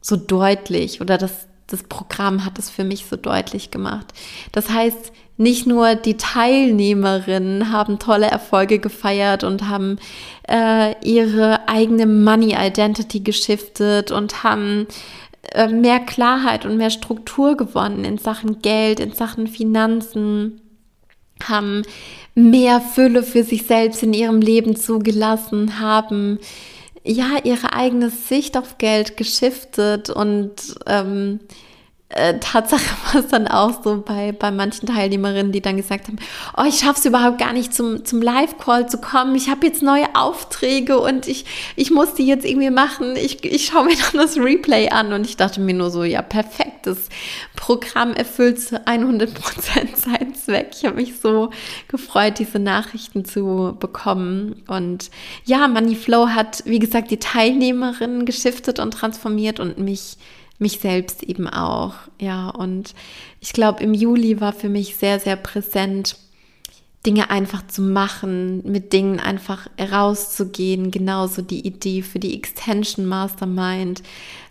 so 0.00 0.16
deutlich 0.16 1.00
oder 1.00 1.18
das, 1.18 1.48
das 1.66 1.82
Programm 1.82 2.44
hat 2.44 2.58
es 2.58 2.70
für 2.70 2.84
mich 2.84 3.06
so 3.06 3.16
deutlich 3.16 3.70
gemacht. 3.70 4.06
Das 4.52 4.70
heißt, 4.70 5.12
nicht 5.36 5.66
nur 5.66 5.96
die 5.96 6.16
Teilnehmerinnen 6.16 7.72
haben 7.72 7.98
tolle 7.98 8.26
Erfolge 8.26 8.78
gefeiert 8.78 9.42
und 9.42 9.68
haben 9.68 9.98
äh, 10.48 10.94
ihre 11.04 11.68
eigene 11.68 12.06
Money 12.06 12.54
Identity 12.56 13.20
geschiftet 13.20 14.12
und 14.12 14.44
haben 14.44 14.86
äh, 15.52 15.68
mehr 15.68 16.00
Klarheit 16.00 16.64
und 16.64 16.76
mehr 16.76 16.90
Struktur 16.90 17.56
gewonnen 17.56 18.04
in 18.04 18.18
Sachen 18.18 18.62
Geld, 18.62 19.00
in 19.00 19.12
Sachen 19.12 19.48
Finanzen, 19.48 20.60
haben 21.42 21.82
mehr 22.34 22.80
Fülle 22.80 23.22
für 23.22 23.42
sich 23.42 23.66
selbst 23.66 24.02
in 24.02 24.12
ihrem 24.12 24.40
Leben 24.40 24.76
zugelassen, 24.76 25.80
haben 25.80 26.38
ja 27.04 27.38
ihre 27.42 27.72
eigene 27.72 28.10
Sicht 28.10 28.56
auf 28.56 28.78
Geld 28.78 29.16
geschiftet 29.16 30.10
und 30.10 30.54
ähm, 30.86 31.40
äh, 32.10 32.38
Tatsache 32.38 32.82
war 33.12 33.22
es 33.22 33.28
dann 33.28 33.48
auch 33.48 33.82
so 33.82 34.02
bei, 34.04 34.32
bei 34.32 34.50
manchen 34.50 34.86
Teilnehmerinnen, 34.86 35.52
die 35.52 35.60
dann 35.60 35.76
gesagt 35.76 36.06
haben, 36.06 36.18
oh, 36.56 36.64
ich 36.66 36.78
schaffe 36.78 36.98
es 36.98 37.04
überhaupt 37.04 37.38
gar 37.38 37.52
nicht 37.52 37.74
zum, 37.74 38.04
zum 38.04 38.22
Live-Call 38.22 38.88
zu 38.88 38.98
kommen. 38.98 39.34
Ich 39.34 39.48
habe 39.48 39.66
jetzt 39.66 39.82
neue 39.82 40.14
Aufträge 40.14 40.98
und 40.98 41.26
ich, 41.26 41.44
ich 41.76 41.90
muss 41.90 42.14
die 42.14 42.26
jetzt 42.26 42.44
irgendwie 42.44 42.70
machen. 42.70 43.16
Ich, 43.16 43.44
ich 43.44 43.66
schaue 43.66 43.86
mir 43.86 43.96
dann 44.12 44.20
das 44.20 44.36
Replay 44.36 44.90
an 44.90 45.12
und 45.12 45.26
ich 45.26 45.36
dachte 45.36 45.60
mir 45.60 45.74
nur 45.74 45.90
so, 45.90 46.04
ja, 46.04 46.22
perfekt, 46.22 46.86
das 46.86 47.08
Programm 47.56 48.12
erfüllt 48.12 48.60
zu 48.60 48.86
100 48.86 49.34
Prozent 49.34 49.96
seinen 49.96 50.34
Zweck. 50.34 50.70
Ich 50.76 50.84
habe 50.84 50.96
mich 50.96 51.18
so 51.20 51.50
gefreut, 51.88 52.38
diese 52.38 52.58
Nachrichten 52.58 53.24
zu 53.24 53.76
bekommen. 53.80 54.62
Und 54.68 55.10
ja, 55.44 55.66
Moneyflow 55.68 56.28
hat, 56.28 56.62
wie 56.66 56.78
gesagt, 56.78 57.10
die 57.10 57.18
Teilnehmerinnen 57.18 58.24
geschiftet 58.26 58.78
und 58.78 58.92
transformiert 58.92 59.58
und 59.58 59.78
mich 59.78 60.16
mich 60.64 60.80
selbst 60.80 61.22
eben 61.22 61.46
auch. 61.46 61.94
Ja, 62.18 62.48
und 62.48 62.94
ich 63.40 63.52
glaube, 63.52 63.82
im 63.82 63.92
Juli 63.92 64.40
war 64.40 64.54
für 64.54 64.70
mich 64.70 64.96
sehr, 64.96 65.20
sehr 65.20 65.36
präsent, 65.36 66.16
Dinge 67.04 67.28
einfach 67.28 67.66
zu 67.66 67.82
machen, 67.82 68.62
mit 68.64 68.94
Dingen 68.94 69.20
einfach 69.20 69.66
rauszugehen, 69.78 70.90
genauso 70.90 71.42
die 71.42 71.66
Idee 71.66 72.00
für 72.00 72.18
die 72.18 72.34
Extension 72.34 73.04
Mastermind, 73.04 74.02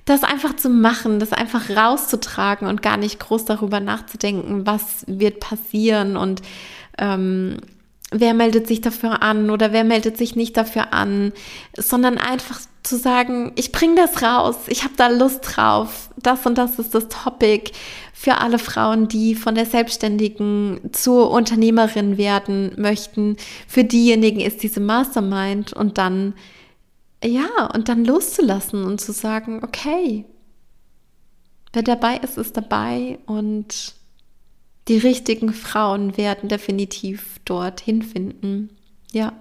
das 0.05 0.21
einfach 0.21 0.55
zu 0.55 0.69
machen, 0.69 1.17
das 1.17 1.33
einfach 1.33 1.71
rauszutragen 1.71 2.67
und 2.67 2.83
gar 2.83 2.97
nicht 2.97 3.19
groß 3.19 3.45
darüber 3.45 3.79
nachzudenken, 3.79 4.67
was 4.67 5.03
wird 5.07 5.39
passieren 5.39 6.15
und 6.15 6.43
ähm, 6.99 7.57
wer 8.11 8.35
meldet 8.35 8.67
sich 8.67 8.81
dafür 8.81 9.23
an 9.23 9.49
oder 9.49 9.73
wer 9.73 9.83
meldet 9.83 10.17
sich 10.17 10.35
nicht 10.35 10.55
dafür 10.55 10.93
an, 10.93 11.33
sondern 11.75 12.19
einfach 12.19 12.59
zu 12.83 12.97
sagen, 12.97 13.53
ich 13.55 13.71
bringe 13.71 13.95
das 13.95 14.21
raus, 14.21 14.55
ich 14.67 14.83
habe 14.83 14.93
da 14.97 15.07
Lust 15.07 15.39
drauf, 15.43 16.09
das 16.17 16.45
und 16.45 16.57
das 16.57 16.79
ist 16.79 16.93
das 16.93 17.07
Topic 17.07 17.71
für 18.13 18.39
alle 18.39 18.59
Frauen, 18.59 19.07
die 19.07 19.35
von 19.35 19.55
der 19.55 19.65
Selbstständigen 19.65 20.79
zur 20.91 21.31
Unternehmerin 21.31 22.17
werden 22.17 22.73
möchten. 22.77 23.37
Für 23.67 23.83
diejenigen 23.83 24.41
ist 24.41 24.63
diese 24.63 24.79
Mastermind 24.79 25.73
und 25.73 25.97
dann 25.97 26.33
ja, 27.23 27.67
und 27.73 27.87
dann 27.87 28.03
loszulassen 28.03 28.83
und 28.83 28.99
zu 28.99 29.13
sagen, 29.13 29.61
okay, 29.63 30.25
wer 31.71 31.83
dabei 31.83 32.17
ist, 32.17 32.37
ist 32.37 32.57
dabei 32.57 33.19
und 33.25 33.95
die 34.89 34.97
richtigen 34.97 35.53
Frauen 35.53 36.17
werden 36.17 36.49
definitiv 36.49 37.39
dorthin 37.45 38.01
finden. 38.01 38.69
Ja, 39.13 39.33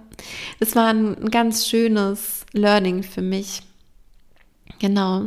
es 0.60 0.76
war 0.76 0.88
ein 0.88 1.30
ganz 1.30 1.66
schönes 1.68 2.46
Learning 2.52 3.02
für 3.02 3.22
mich. 3.22 3.62
Genau. 4.78 5.26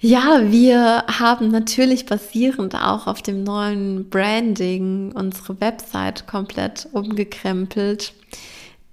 Ja, 0.00 0.50
wir 0.50 1.04
haben 1.06 1.48
natürlich 1.50 2.06
basierend 2.06 2.74
auch 2.74 3.06
auf 3.06 3.22
dem 3.22 3.44
neuen 3.44 4.10
Branding 4.10 5.12
unsere 5.12 5.60
Website 5.60 6.26
komplett 6.26 6.88
umgekrempelt, 6.92 8.12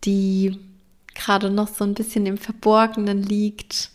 die 0.05 0.59
gerade 1.13 1.49
noch 1.49 1.67
so 1.67 1.83
ein 1.83 1.93
bisschen 1.93 2.25
im 2.25 2.37
Verborgenen 2.37 3.21
liegt. 3.21 3.91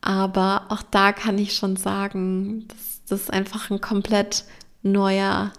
Aber 0.00 0.66
auch 0.70 0.82
da 0.82 1.12
kann 1.12 1.38
ich 1.38 1.54
schon 1.54 1.76
sagen, 1.76 2.66
dass 2.68 3.04
das 3.08 3.30
einfach 3.30 3.70
ein 3.70 3.80
komplett 3.80 4.44
neuer 4.82 5.52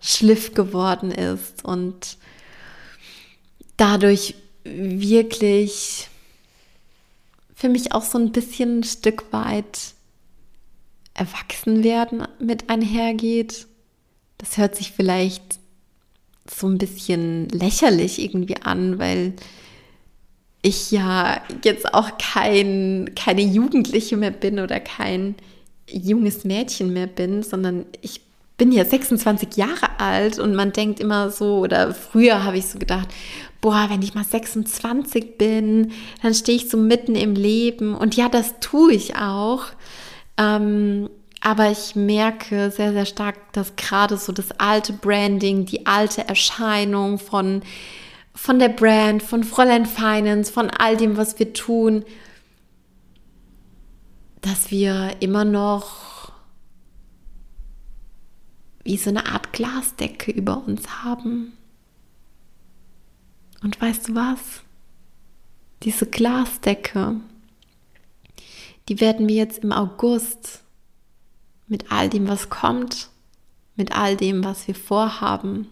Schliff 0.00 0.54
geworden 0.54 1.10
ist 1.10 1.64
und 1.64 2.16
dadurch 3.76 4.34
wirklich 4.64 6.08
für 7.54 7.68
mich 7.68 7.92
auch 7.92 8.02
so 8.02 8.18
ein 8.18 8.32
bisschen 8.32 8.80
ein 8.80 8.84
Stück 8.84 9.32
weit 9.32 9.94
erwachsen 11.14 11.84
werden 11.84 12.26
mit 12.40 12.70
einhergeht. 12.70 13.66
Das 14.38 14.56
hört 14.56 14.74
sich 14.76 14.92
vielleicht 14.92 15.58
so 16.50 16.66
ein 16.66 16.78
bisschen 16.78 17.48
lächerlich 17.50 18.20
irgendwie 18.20 18.56
an, 18.62 18.98
weil 18.98 19.34
ich 20.62 20.90
ja 20.90 21.42
jetzt 21.64 21.92
auch 21.92 22.18
kein, 22.18 23.12
keine 23.14 23.42
Jugendliche 23.42 24.16
mehr 24.16 24.30
bin 24.30 24.58
oder 24.58 24.80
kein 24.80 25.34
junges 25.88 26.44
Mädchen 26.44 26.92
mehr 26.92 27.08
bin, 27.08 27.42
sondern 27.42 27.86
ich 28.00 28.20
bin 28.56 28.70
ja 28.70 28.84
26 28.84 29.56
Jahre 29.56 29.98
alt 29.98 30.38
und 30.38 30.54
man 30.54 30.72
denkt 30.72 31.00
immer 31.00 31.30
so, 31.30 31.58
oder 31.58 31.92
früher 31.92 32.44
habe 32.44 32.58
ich 32.58 32.66
so 32.66 32.78
gedacht, 32.78 33.08
boah, 33.62 33.86
wenn 33.88 34.02
ich 34.02 34.14
mal 34.14 34.24
26 34.24 35.38
bin, 35.38 35.92
dann 36.20 36.34
stehe 36.34 36.58
ich 36.58 36.68
so 36.68 36.76
mitten 36.76 37.14
im 37.14 37.34
Leben. 37.34 37.94
Und 37.94 38.14
ja, 38.16 38.28
das 38.28 38.60
tue 38.60 38.92
ich 38.92 39.16
auch. 39.16 39.64
Ähm, 40.36 41.08
aber 41.40 41.70
ich 41.70 41.96
merke 41.96 42.70
sehr, 42.70 42.92
sehr 42.92 43.06
stark, 43.06 43.52
dass 43.54 43.76
gerade 43.76 44.18
so 44.18 44.32
das 44.32 44.52
alte 44.52 44.92
Branding, 44.92 45.64
die 45.64 45.86
alte 45.86 46.28
Erscheinung 46.28 47.18
von 47.18 47.62
von 48.34 48.58
der 48.58 48.70
Brand, 48.70 49.22
von 49.22 49.44
Fräulein 49.44 49.86
Finance, 49.86 50.50
von 50.50 50.70
all 50.70 50.96
dem, 50.96 51.16
was 51.16 51.38
wir 51.38 51.52
tun, 51.52 52.02
dass 54.40 54.70
wir 54.70 55.16
immer 55.20 55.44
noch 55.44 56.32
wie 58.84 58.96
so 58.96 59.10
eine 59.10 59.26
Art 59.26 59.52
Glasdecke 59.52 60.32
über 60.32 60.64
uns 60.66 61.04
haben. 61.04 61.52
Und 63.62 63.80
weißt 63.80 64.08
du 64.08 64.14
was? 64.14 64.62
Diese 65.82 66.06
Glasdecke, 66.06 67.20
die 68.88 69.00
werden 69.00 69.28
wir 69.28 69.36
jetzt 69.36 69.58
im 69.58 69.72
August 69.72 70.62
mit 71.66 71.90
all 71.90 72.08
dem, 72.08 72.28
was 72.28 72.50
kommt, 72.50 73.08
mit 73.76 73.92
all 73.92 74.16
dem, 74.16 74.44
was 74.44 74.66
wir 74.66 74.74
vorhaben, 74.74 75.68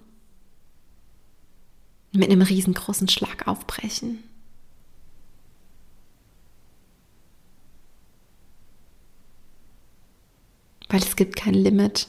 mit 2.12 2.30
einem 2.30 2.42
riesengroßen 2.42 3.08
Schlag 3.08 3.46
aufbrechen. 3.46 4.22
Weil 10.88 11.02
es 11.02 11.14
gibt 11.14 11.36
kein 11.36 11.54
Limit. 11.54 12.08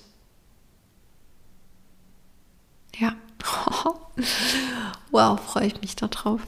Ja. 2.96 3.16
wow, 5.12 5.40
freue 5.40 5.68
ich 5.68 5.82
mich 5.82 5.96
darauf. 5.96 6.42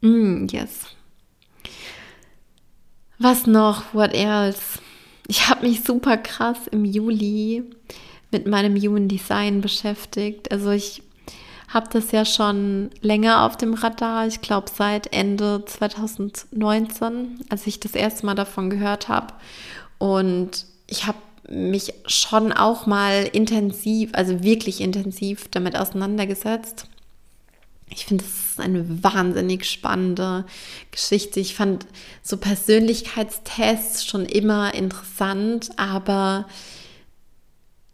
Mm, 0.00 0.46
yes. 0.50 0.86
Was 3.18 3.46
noch? 3.46 3.94
What 3.94 4.12
else? 4.12 4.78
Ich 5.26 5.48
habe 5.48 5.66
mich 5.66 5.82
super 5.82 6.16
krass 6.16 6.58
im 6.70 6.84
Juli 6.84 7.64
mit 8.30 8.46
meinem 8.46 8.76
Human 8.76 9.08
Design 9.08 9.60
beschäftigt. 9.60 10.50
Also 10.52 10.70
ich 10.70 11.02
habe 11.68 11.88
das 11.90 12.12
ja 12.12 12.24
schon 12.24 12.90
länger 13.00 13.44
auf 13.44 13.56
dem 13.56 13.74
Radar. 13.74 14.26
Ich 14.26 14.40
glaube 14.40 14.70
seit 14.72 15.12
Ende 15.12 15.64
2019, 15.64 17.40
als 17.48 17.66
ich 17.66 17.80
das 17.80 17.94
erste 17.94 18.26
Mal 18.26 18.34
davon 18.34 18.70
gehört 18.70 19.08
habe. 19.08 19.34
Und 19.98 20.66
ich 20.86 21.06
habe 21.06 21.18
mich 21.48 21.94
schon 22.06 22.52
auch 22.52 22.86
mal 22.86 23.28
intensiv, 23.32 24.10
also 24.12 24.42
wirklich 24.42 24.80
intensiv 24.80 25.48
damit 25.50 25.76
auseinandergesetzt. 25.76 26.86
Ich 27.88 28.06
finde, 28.06 28.24
das 28.24 28.50
ist 28.50 28.60
eine 28.60 29.02
wahnsinnig 29.02 29.64
spannende 29.64 30.44
Geschichte. 30.90 31.40
Ich 31.40 31.54
fand 31.54 31.86
so 32.22 32.36
Persönlichkeitstests 32.36 34.04
schon 34.04 34.26
immer 34.26 34.74
interessant, 34.74 35.70
aber 35.76 36.46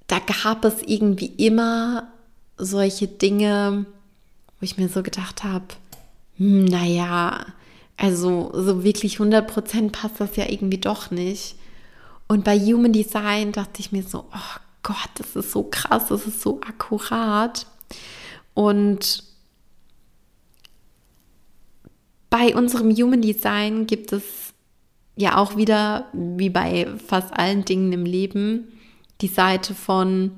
da 0.07 0.19
gab 0.19 0.65
es 0.65 0.83
irgendwie 0.85 1.27
immer 1.27 2.09
solche 2.57 3.07
Dinge, 3.07 3.87
wo 4.59 4.65
ich 4.65 4.79
mir 4.79 4.89
so 4.89 5.03
gedacht 5.03 5.45
habe, 5.45 5.67
hm, 6.37 6.65
naja, 6.65 7.47
also 7.97 8.51
so 8.55 8.85
wirklich 8.85 9.19
100% 9.19 9.91
passt 9.93 10.21
das 10.21 10.37
ja 10.37 10.49
irgendwie 10.49 10.79
doch 10.79 11.11
nicht. 11.11 11.57
Und 12.29 12.45
bei 12.45 12.59
Human 12.59 12.93
Design 12.93 13.53
dachte 13.53 13.81
ich 13.81 13.93
mir 13.93 14.03
so, 14.03 14.25
oh 14.33 14.61
Gott, 14.83 15.11
das 15.17 15.37
ist 15.37 15.53
so 15.53 15.65
krass, 15.65 16.07
das 16.09 16.27
ist 16.27 16.41
so 16.41 16.61
akkurat. 16.67 17.67
Und 18.55 19.23
bei 22.33 22.57
unserem 22.57 22.91
Human 22.97 23.21
Design 23.21 23.87
gibt 23.87 24.11
es 24.11 24.55
ja 25.17 25.37
auch 25.37 25.55
wieder, 25.59 26.09
wie 26.15 26.49
bei 26.49 26.87
fast 27.07 27.31
allen 27.31 27.67
Dingen 27.67 27.93
im 27.93 28.07
Leben, 28.07 28.73
die 29.21 29.29
Seite 29.29 29.75
von, 29.75 30.33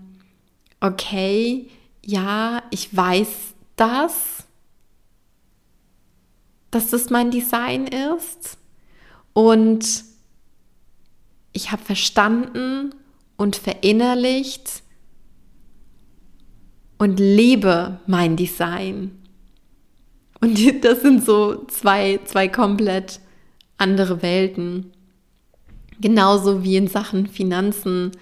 okay, 0.80 1.70
ja, 2.04 2.64
ich 2.72 2.94
weiß 2.94 3.54
das, 3.76 4.42
dass 6.72 6.90
das 6.90 7.10
mein 7.10 7.30
Design 7.30 7.86
ist 7.86 8.58
und 9.32 10.02
ich 11.52 11.70
habe 11.70 11.84
verstanden 11.84 12.92
und 13.36 13.54
verinnerlicht 13.54 14.82
und 16.98 17.20
lebe 17.20 18.00
mein 18.08 18.34
Design. 18.34 19.23
Und 20.44 20.84
das 20.84 21.00
sind 21.00 21.24
so 21.24 21.64
zwei, 21.68 22.20
zwei 22.24 22.48
komplett 22.48 23.20
andere 23.78 24.22
Welten. 24.22 24.92
Genauso 26.00 26.62
wie 26.62 26.76
in 26.76 26.88
Sachen 26.88 27.26
Finanzen 27.26 28.12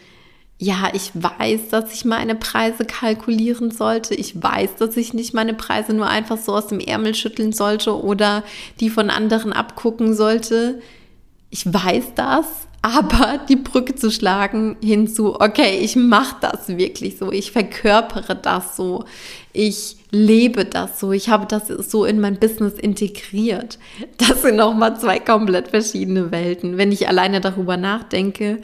ja, 0.62 0.90
ich 0.92 1.11
weiß, 1.14 1.70
dass 1.70 1.92
ich 1.92 2.04
meine 2.04 2.37
Preise 2.37 2.85
kalkulieren 2.85 3.72
sollte. 3.72 4.14
Ich 4.14 4.40
weiß, 4.40 4.76
dass 4.76 4.96
ich 4.96 5.12
nicht 5.12 5.35
meine 5.35 5.54
Preise 5.54 5.92
nur 5.92 6.06
einfach 6.06 6.38
so 6.38 6.54
aus 6.54 6.68
dem 6.68 6.78
Ärmel 6.78 7.16
schütteln 7.16 7.52
sollte 7.52 8.00
oder 8.00 8.44
die 8.78 8.88
von 8.88 9.11
anderen 9.11 9.52
abgucken 9.52 10.14
sollte. 10.14 10.80
Ich 11.50 11.66
weiß 11.66 12.14
das, 12.14 12.46
aber 12.83 13.40
die 13.49 13.57
Brücke 13.57 13.95
zu 13.95 14.11
schlagen 14.11 14.77
hinzu, 14.83 15.40
okay, 15.40 15.79
ich 15.81 15.95
mache 15.95 16.37
das 16.40 16.66
wirklich 16.68 17.16
so, 17.16 17.31
ich 17.31 17.53
verkörpere 17.53 18.35
das 18.35 18.77
so, 18.77 19.05
ich 19.53 19.97
lebe 20.11 20.64
das 20.64 20.99
so, 20.99 21.12
ich 21.12 21.29
habe 21.29 21.47
das 21.47 21.68
so 21.68 22.05
in 22.05 22.18
mein 22.18 22.40
Business 22.40 22.75
integriert. 22.75 23.79
Das 24.18 24.42
sind 24.42 24.57
nochmal 24.57 24.99
zwei 24.99 25.21
komplett 25.21 25.68
verschiedene 25.68 26.33
Welten. 26.33 26.77
Wenn 26.77 26.90
ich 26.90 27.09
alleine 27.09 27.40
darüber 27.40 27.77
nachdenke, 27.77 28.59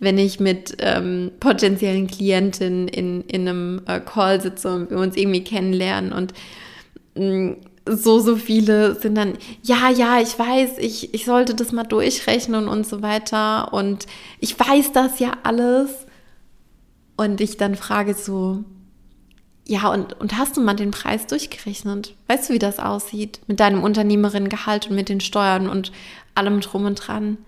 wenn 0.00 0.18
ich 0.18 0.38
mit 0.38 0.76
ähm, 0.78 1.30
potenziellen 1.40 2.08
Klientinnen 2.08 2.88
in, 2.88 3.22
in 3.22 3.48
einem 3.48 3.82
äh, 3.86 4.00
Call 4.00 4.40
sitze 4.42 4.74
und 4.74 4.90
wir 4.90 4.98
uns 4.98 5.16
irgendwie 5.16 5.44
kennenlernen 5.44 6.12
und 6.12 6.34
mh, 7.14 7.24
mm, 7.24 7.56
so, 7.86 8.20
so 8.20 8.36
viele 8.36 8.94
sind 8.94 9.16
dann, 9.16 9.34
ja, 9.62 9.90
ja, 9.90 10.20
ich 10.20 10.38
weiß, 10.38 10.78
ich, 10.78 11.14
ich 11.14 11.24
sollte 11.24 11.54
das 11.54 11.72
mal 11.72 11.82
durchrechnen 11.82 12.68
und 12.68 12.86
so 12.86 13.02
weiter. 13.02 13.72
Und 13.72 14.06
ich 14.38 14.58
weiß 14.58 14.92
das 14.92 15.18
ja 15.18 15.32
alles. 15.42 16.06
Und 17.16 17.40
ich 17.40 17.56
dann 17.56 17.76
frage 17.76 18.14
so, 18.14 18.64
ja, 19.66 19.90
und, 19.92 20.18
und 20.20 20.36
hast 20.36 20.56
du 20.56 20.60
mal 20.60 20.74
den 20.74 20.90
Preis 20.90 21.26
durchgerechnet? 21.26 22.14
Weißt 22.28 22.48
du, 22.48 22.54
wie 22.54 22.58
das 22.58 22.78
aussieht 22.78 23.40
mit 23.46 23.60
deinem 23.60 23.82
Unternehmerinnengehalt 23.82 24.88
und 24.88 24.96
mit 24.96 25.08
den 25.08 25.20
Steuern 25.20 25.68
und 25.68 25.92
allem 26.34 26.60
drum 26.60 26.84
und 26.84 26.96
dran? 26.96 27.38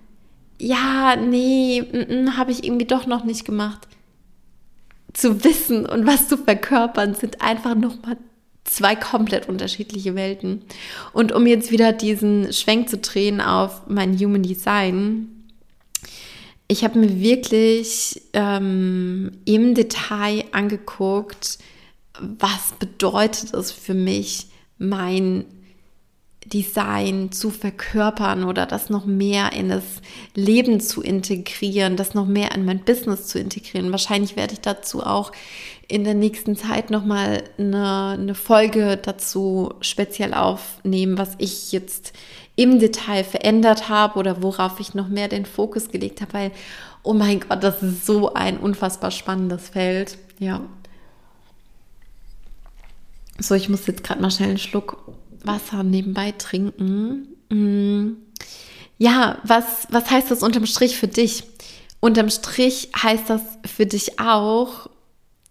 Ja, 0.60 1.16
nee, 1.16 1.82
habe 2.36 2.52
ich 2.52 2.64
irgendwie 2.64 2.86
doch 2.86 3.06
noch 3.06 3.24
nicht 3.24 3.44
gemacht. 3.44 3.88
Zu 5.12 5.44
wissen 5.44 5.86
und 5.86 6.06
was 6.06 6.28
zu 6.28 6.36
verkörpern 6.36 7.14
sind 7.14 7.40
einfach 7.40 7.74
nochmal 7.74 8.16
zwei 8.64 8.96
komplett 8.96 9.48
unterschiedliche 9.48 10.14
Welten. 10.14 10.62
Und 11.12 11.32
um 11.32 11.46
jetzt 11.46 11.70
wieder 11.70 11.92
diesen 11.92 12.52
Schwenk 12.52 12.88
zu 12.88 12.98
drehen 12.98 13.40
auf 13.40 13.82
mein 13.86 14.18
Human 14.18 14.42
Design, 14.42 15.28
ich 16.66 16.82
habe 16.82 16.98
mir 16.98 17.20
wirklich 17.20 18.22
ähm, 18.32 19.32
im 19.44 19.74
Detail 19.74 20.44
angeguckt, 20.52 21.58
was 22.18 22.72
bedeutet 22.78 23.52
es 23.54 23.70
für 23.70 23.94
mich, 23.94 24.46
mein 24.78 25.44
Design 26.46 27.32
zu 27.32 27.50
verkörpern 27.50 28.44
oder 28.44 28.66
das 28.66 28.90
noch 28.90 29.06
mehr 29.06 29.52
in 29.52 29.70
das 29.70 29.84
Leben 30.34 30.80
zu 30.80 31.02
integrieren, 31.02 31.96
das 31.96 32.14
noch 32.14 32.26
mehr 32.26 32.54
in 32.54 32.64
mein 32.64 32.84
Business 32.84 33.28
zu 33.28 33.38
integrieren. 33.38 33.92
Wahrscheinlich 33.92 34.36
werde 34.36 34.54
ich 34.54 34.60
dazu 34.60 35.02
auch 35.02 35.32
in 35.88 36.04
der 36.04 36.14
nächsten 36.14 36.56
Zeit 36.56 36.90
nochmal 36.90 37.44
eine, 37.58 38.16
eine 38.18 38.34
Folge 38.34 38.96
dazu 38.96 39.74
speziell 39.80 40.34
aufnehmen, 40.34 41.18
was 41.18 41.30
ich 41.38 41.72
jetzt 41.72 42.12
im 42.56 42.78
Detail 42.78 43.24
verändert 43.24 43.88
habe 43.88 44.18
oder 44.18 44.42
worauf 44.42 44.80
ich 44.80 44.94
noch 44.94 45.08
mehr 45.08 45.28
den 45.28 45.46
Fokus 45.46 45.90
gelegt 45.90 46.20
habe, 46.20 46.32
weil, 46.34 46.52
oh 47.02 47.12
mein 47.12 47.40
Gott, 47.40 47.62
das 47.62 47.82
ist 47.82 48.06
so 48.06 48.32
ein 48.34 48.58
unfassbar 48.58 49.10
spannendes 49.10 49.70
Feld. 49.70 50.18
Ja. 50.38 50.60
So, 53.38 53.54
ich 53.54 53.68
muss 53.68 53.86
jetzt 53.86 54.04
gerade 54.04 54.22
mal 54.22 54.30
schnell 54.30 54.50
einen 54.50 54.58
Schluck 54.58 55.12
Wasser 55.42 55.82
nebenbei 55.82 56.32
trinken. 56.32 57.28
Mm. 57.50 58.16
Ja, 58.96 59.38
was, 59.44 59.88
was 59.90 60.10
heißt 60.10 60.30
das 60.30 60.42
unterm 60.42 60.66
Strich 60.66 60.96
für 60.96 61.08
dich? 61.08 61.44
Unterm 62.00 62.30
Strich 62.30 62.90
heißt 62.96 63.28
das 63.28 63.42
für 63.66 63.86
dich 63.86 64.20
auch, 64.20 64.88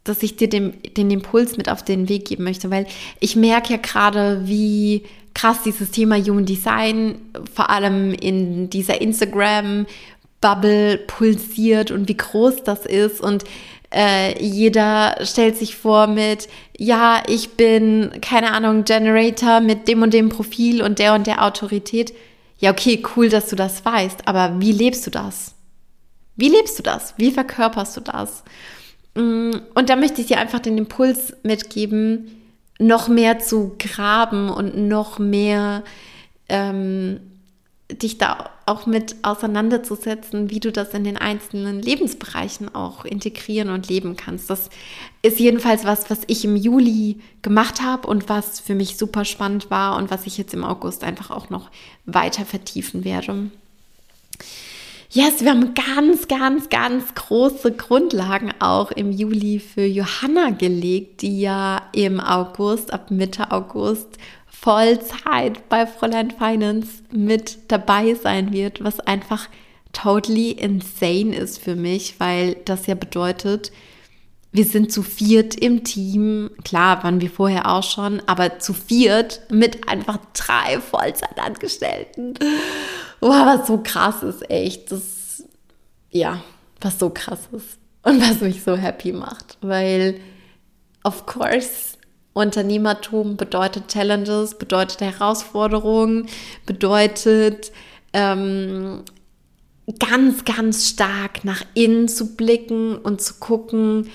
dass 0.03 0.23
ich 0.23 0.35
dir 0.35 0.49
den, 0.49 0.73
den 0.97 1.09
Impuls 1.11 1.55
mit 1.57 1.69
auf 1.69 1.83
den 1.83 2.09
Weg 2.09 2.25
geben 2.25 2.43
möchte, 2.43 2.69
weil 2.69 2.87
ich 3.19 3.35
merke 3.35 3.73
ja 3.73 3.79
gerade, 3.81 4.41
wie 4.45 5.03
krass 5.33 5.63
dieses 5.63 5.91
Thema 5.91 6.17
Human 6.17 6.45
Design 6.45 7.15
vor 7.53 7.69
allem 7.69 8.13
in 8.13 8.69
dieser 8.69 9.01
Instagram-Bubble 9.01 10.97
pulsiert 11.07 11.91
und 11.91 12.07
wie 12.09 12.17
groß 12.17 12.63
das 12.63 12.85
ist 12.85 13.21
und 13.21 13.43
äh, 13.93 14.43
jeder 14.43 15.17
stellt 15.23 15.57
sich 15.57 15.75
vor 15.75 16.07
mit, 16.07 16.49
ja, 16.77 17.21
ich 17.27 17.51
bin, 17.51 18.11
keine 18.21 18.51
Ahnung, 18.51 18.83
Generator 18.85 19.59
mit 19.61 19.87
dem 19.87 20.01
und 20.01 20.13
dem 20.13 20.29
Profil 20.29 20.81
und 20.81 20.97
der 20.99 21.13
und 21.13 21.27
der 21.27 21.45
Autorität. 21.45 22.11
Ja, 22.57 22.71
okay, 22.71 23.03
cool, 23.15 23.29
dass 23.29 23.49
du 23.49 23.55
das 23.55 23.85
weißt, 23.85 24.27
aber 24.27 24.59
wie 24.59 24.71
lebst 24.71 25.05
du 25.05 25.11
das? 25.11 25.53
Wie 26.35 26.49
lebst 26.49 26.79
du 26.79 26.83
das? 26.83 27.13
Wie 27.17 27.31
verkörperst 27.31 27.95
du 27.97 28.01
das? 28.01 28.43
Mm, 29.15 29.51
und 29.75 29.89
da 29.89 29.95
möchte 29.95 30.21
ich 30.21 30.27
dir 30.27 30.39
einfach 30.39 30.59
den 30.59 30.77
Impuls 30.77 31.33
mitgeben, 31.43 32.41
noch 32.79 33.07
mehr 33.07 33.39
zu 33.39 33.75
graben 33.77 34.49
und 34.49 34.75
noch 34.75 35.19
mehr 35.19 35.83
ähm, 36.49 37.19
dich 37.91 38.17
da 38.17 38.49
auch 38.65 38.85
mit 38.85 39.15
auseinanderzusetzen, 39.23 40.49
wie 40.49 40.59
du 40.59 40.71
das 40.71 40.93
in 40.93 41.03
den 41.03 41.17
einzelnen 41.17 41.81
Lebensbereichen 41.81 42.73
auch 42.73 43.05
integrieren 43.05 43.69
und 43.69 43.89
leben 43.89 44.15
kannst. 44.15 44.49
Das 44.49 44.69
ist 45.21 45.39
jedenfalls 45.39 45.83
was, 45.83 46.09
was 46.09 46.21
ich 46.27 46.45
im 46.45 46.55
Juli 46.55 47.19
gemacht 47.41 47.81
habe 47.81 48.07
und 48.07 48.29
was 48.29 48.59
für 48.59 48.73
mich 48.73 48.97
super 48.97 49.25
spannend 49.25 49.69
war 49.69 49.97
und 49.97 50.09
was 50.11 50.25
ich 50.25 50.37
jetzt 50.37 50.53
im 50.53 50.63
August 50.63 51.03
einfach 51.03 51.29
auch 51.29 51.49
noch 51.49 51.69
weiter 52.05 52.45
vertiefen 52.45 53.03
werde. 53.03 53.51
Yes, 55.15 55.41
wir 55.41 55.51
haben 55.51 55.75
ganz, 55.75 56.27
ganz, 56.27 56.69
ganz 56.69 57.13
große 57.13 57.73
Grundlagen 57.73 58.51
auch 58.57 58.89
im 58.89 59.11
Juli 59.11 59.59
für 59.59 59.85
Johanna 59.85 60.49
gelegt, 60.49 61.21
die 61.21 61.39
ja 61.41 61.83
im 61.93 62.19
August, 62.19 62.91
ab 62.91 63.11
Mitte 63.11 63.51
August, 63.51 64.17
Vollzeit 64.47 65.69
bei 65.69 65.85
Fräulein 65.85 66.31
Finance 66.31 67.03
mit 67.11 67.59
dabei 67.67 68.15
sein 68.15 68.53
wird, 68.53 68.83
was 68.83 68.99
einfach 69.01 69.49
totally 69.91 70.49
insane 70.49 71.35
ist 71.35 71.59
für 71.59 71.75
mich, 71.75 72.19
weil 72.19 72.55
das 72.65 72.87
ja 72.87 72.95
bedeutet, 72.95 73.71
wir 74.53 74.65
sind 74.65 74.91
zu 74.91 75.01
viert 75.01 75.55
im 75.55 75.83
Team. 75.83 76.51
Klar, 76.63 77.03
waren 77.03 77.19
wir 77.21 77.31
vorher 77.31 77.67
auch 77.69 77.83
schon, 77.83 78.21
aber 78.27 78.59
zu 78.59 78.73
viert 78.73 79.41
mit 79.49 79.89
einfach 79.89 80.19
drei 80.33 80.79
Vollzeitangestellten. 80.79 82.35
Wow, 83.19 83.45
was 83.47 83.67
so 83.67 83.79
krass 83.83 84.21
ist, 84.21 84.49
echt. 84.51 84.91
Das, 84.91 85.43
ja, 86.11 86.43
was 86.81 86.99
so 86.99 87.09
krass 87.09 87.49
ist. 87.51 87.79
Und 88.03 88.21
was 88.21 88.41
mich 88.41 88.61
so 88.61 88.75
happy 88.75 89.11
macht. 89.11 89.57
Weil, 89.61 90.19
of 91.03 91.25
course, 91.25 91.97
Unternehmertum 92.33 93.37
bedeutet 93.37 93.87
Challenges, 93.87 94.59
bedeutet 94.59 95.01
Herausforderungen, 95.01 96.27
bedeutet 96.67 97.71
ähm, 98.13 99.03
ganz, 99.97 100.45
ganz 100.45 100.89
stark 100.89 101.43
nach 101.43 101.63
innen 101.73 102.07
zu 102.07 102.35
blicken 102.35 102.97
und 102.97 103.19
zu 103.19 103.35
gucken, 103.35 104.09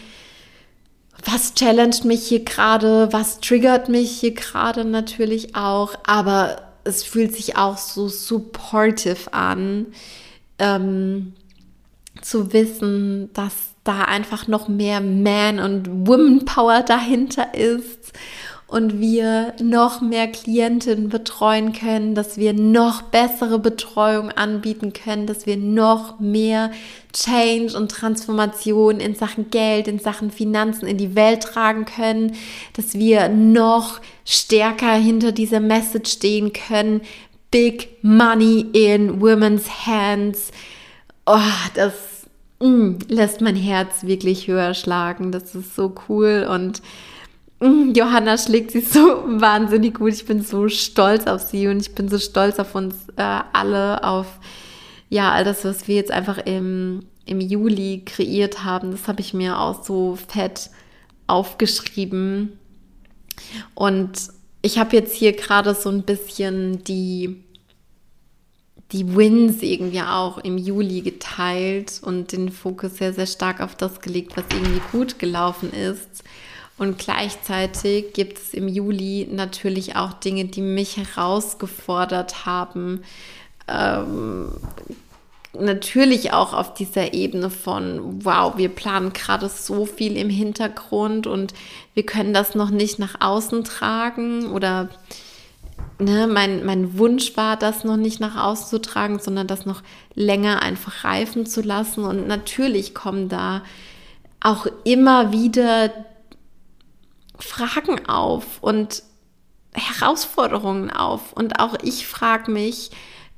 was 1.24 1.54
challenged 1.54 2.04
mich 2.04 2.28
hier 2.28 2.44
gerade, 2.44 3.12
was 3.12 3.40
triggert 3.40 3.88
mich 3.88 4.20
hier 4.20 4.34
gerade 4.34 4.84
natürlich 4.84 5.54
auch, 5.54 5.94
aber 6.06 6.62
es 6.84 7.02
fühlt 7.04 7.34
sich 7.34 7.56
auch 7.56 7.76
so 7.76 8.08
supportive 8.08 9.32
an, 9.32 9.86
ähm, 10.58 11.34
zu 12.22 12.52
wissen, 12.52 13.30
dass 13.32 13.52
da 13.84 14.02
einfach 14.02 14.48
noch 14.48 14.68
mehr 14.68 15.00
Man- 15.00 15.60
und 15.60 16.06
Woman-Power 16.06 16.82
dahinter 16.82 17.54
ist 17.54 18.12
und 18.68 19.00
wir 19.00 19.54
noch 19.62 20.02
mehr 20.02 20.28
Klientinnen 20.28 21.08
betreuen 21.08 21.72
können, 21.72 22.14
dass 22.14 22.36
wir 22.36 22.52
noch 22.52 23.00
bessere 23.00 23.58
Betreuung 23.58 24.30
anbieten 24.30 24.92
können, 24.92 25.26
dass 25.26 25.46
wir 25.46 25.56
noch 25.56 26.20
mehr 26.20 26.70
Change 27.14 27.74
und 27.74 27.90
Transformation 27.90 29.00
in 29.00 29.14
Sachen 29.14 29.50
Geld, 29.50 29.88
in 29.88 29.98
Sachen 29.98 30.30
Finanzen 30.30 30.86
in 30.86 30.98
die 30.98 31.16
Welt 31.16 31.44
tragen 31.44 31.86
können, 31.86 32.36
dass 32.74 32.94
wir 32.94 33.30
noch 33.30 34.02
stärker 34.26 34.92
hinter 34.92 35.32
dieser 35.32 35.60
Message 35.60 36.12
stehen 36.12 36.52
können. 36.52 37.00
Big 37.50 37.88
Money 38.02 38.66
in 38.74 39.22
Women's 39.22 39.86
Hands. 39.86 40.50
Oh, 41.24 41.38
das 41.74 41.94
mm, 42.60 42.96
lässt 43.08 43.40
mein 43.40 43.56
Herz 43.56 44.04
wirklich 44.04 44.46
höher 44.46 44.74
schlagen. 44.74 45.32
Das 45.32 45.54
ist 45.54 45.74
so 45.74 45.94
cool 46.10 46.46
und 46.50 46.82
Johanna 47.60 48.38
schlägt 48.38 48.70
sie 48.70 48.80
so 48.80 49.00
wahnsinnig 49.26 49.94
gut. 49.94 50.12
Ich 50.12 50.26
bin 50.26 50.42
so 50.42 50.68
stolz 50.68 51.26
auf 51.26 51.42
sie 51.42 51.66
und 51.68 51.80
ich 51.80 51.94
bin 51.94 52.08
so 52.08 52.18
stolz 52.18 52.58
auf 52.58 52.74
uns 52.74 52.94
äh, 53.16 53.40
alle, 53.52 54.04
auf 54.04 54.26
ja, 55.08 55.32
all 55.32 55.44
das, 55.44 55.64
was 55.64 55.88
wir 55.88 55.96
jetzt 55.96 56.10
einfach 56.10 56.38
im, 56.38 57.00
im 57.24 57.40
Juli 57.40 58.02
kreiert 58.04 58.64
haben. 58.64 58.90
Das 58.90 59.08
habe 59.08 59.20
ich 59.20 59.34
mir 59.34 59.58
auch 59.58 59.82
so 59.82 60.16
fett 60.16 60.70
aufgeschrieben. 61.26 62.58
Und 63.74 64.12
ich 64.62 64.78
habe 64.78 64.96
jetzt 64.96 65.14
hier 65.14 65.32
gerade 65.32 65.74
so 65.74 65.88
ein 65.88 66.02
bisschen 66.02 66.84
die, 66.84 67.42
die 68.92 69.16
Wins 69.16 69.62
irgendwie 69.62 70.02
auch 70.02 70.38
im 70.38 70.58
Juli 70.58 71.00
geteilt 71.00 72.00
und 72.02 72.32
den 72.32 72.50
Fokus 72.50 72.96
sehr, 72.96 73.12
sehr 73.12 73.26
stark 73.26 73.60
auf 73.60 73.74
das 73.74 74.00
gelegt, 74.00 74.36
was 74.36 74.44
irgendwie 74.52 74.82
gut 74.92 75.18
gelaufen 75.18 75.72
ist. 75.72 76.24
Und 76.78 76.98
gleichzeitig 76.98 78.12
gibt 78.12 78.38
es 78.38 78.54
im 78.54 78.68
Juli 78.68 79.28
natürlich 79.30 79.96
auch 79.96 80.12
Dinge, 80.12 80.44
die 80.44 80.62
mich 80.62 80.96
herausgefordert 80.96 82.46
haben, 82.46 83.02
ähm, 83.66 84.52
natürlich 85.58 86.32
auch 86.32 86.52
auf 86.52 86.74
dieser 86.74 87.14
Ebene 87.14 87.50
von, 87.50 88.24
wow, 88.24 88.56
wir 88.56 88.68
planen 88.68 89.12
gerade 89.12 89.48
so 89.48 89.86
viel 89.86 90.16
im 90.16 90.30
Hintergrund 90.30 91.26
und 91.26 91.52
wir 91.94 92.06
können 92.06 92.32
das 92.32 92.54
noch 92.54 92.70
nicht 92.70 92.98
nach 92.98 93.20
außen 93.20 93.64
tragen 93.64 94.52
oder 94.52 94.88
ne, 95.98 96.26
mein, 96.26 96.64
mein 96.64 96.98
Wunsch 96.98 97.36
war, 97.36 97.56
das 97.56 97.84
noch 97.84 97.96
nicht 97.96 98.20
nach 98.20 98.36
außen 98.36 98.68
zu 98.68 98.80
tragen, 98.80 99.18
sondern 99.18 99.46
das 99.46 99.66
noch 99.66 99.82
länger 100.14 100.62
einfach 100.62 101.04
reifen 101.04 101.46
zu 101.46 101.62
lassen. 101.62 102.04
Und 102.04 102.28
natürlich 102.28 102.94
kommen 102.94 103.28
da 103.28 103.62
auch 104.40 104.66
immer 104.84 105.32
wieder 105.32 105.90
Fragen 107.38 108.08
auf 108.08 108.44
und 108.60 109.02
Herausforderungen 109.72 110.90
auf. 110.90 111.32
Und 111.32 111.60
auch 111.60 111.74
ich 111.82 112.06
frage 112.06 112.50
mich 112.50 112.90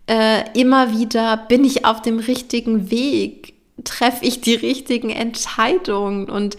äh, 0.07 0.59
immer 0.59 0.99
wieder, 0.99 1.37
bin 1.37 1.65
ich 1.65 1.85
auf 1.85 2.03
dem 2.03 2.19
richtigen 2.19 2.91
Weg? 2.91 3.55
Treffe 3.85 4.25
ich 4.25 4.41
die 4.41 4.55
richtigen 4.55 5.11
Entscheidungen? 5.11 6.29
Und 6.29 6.57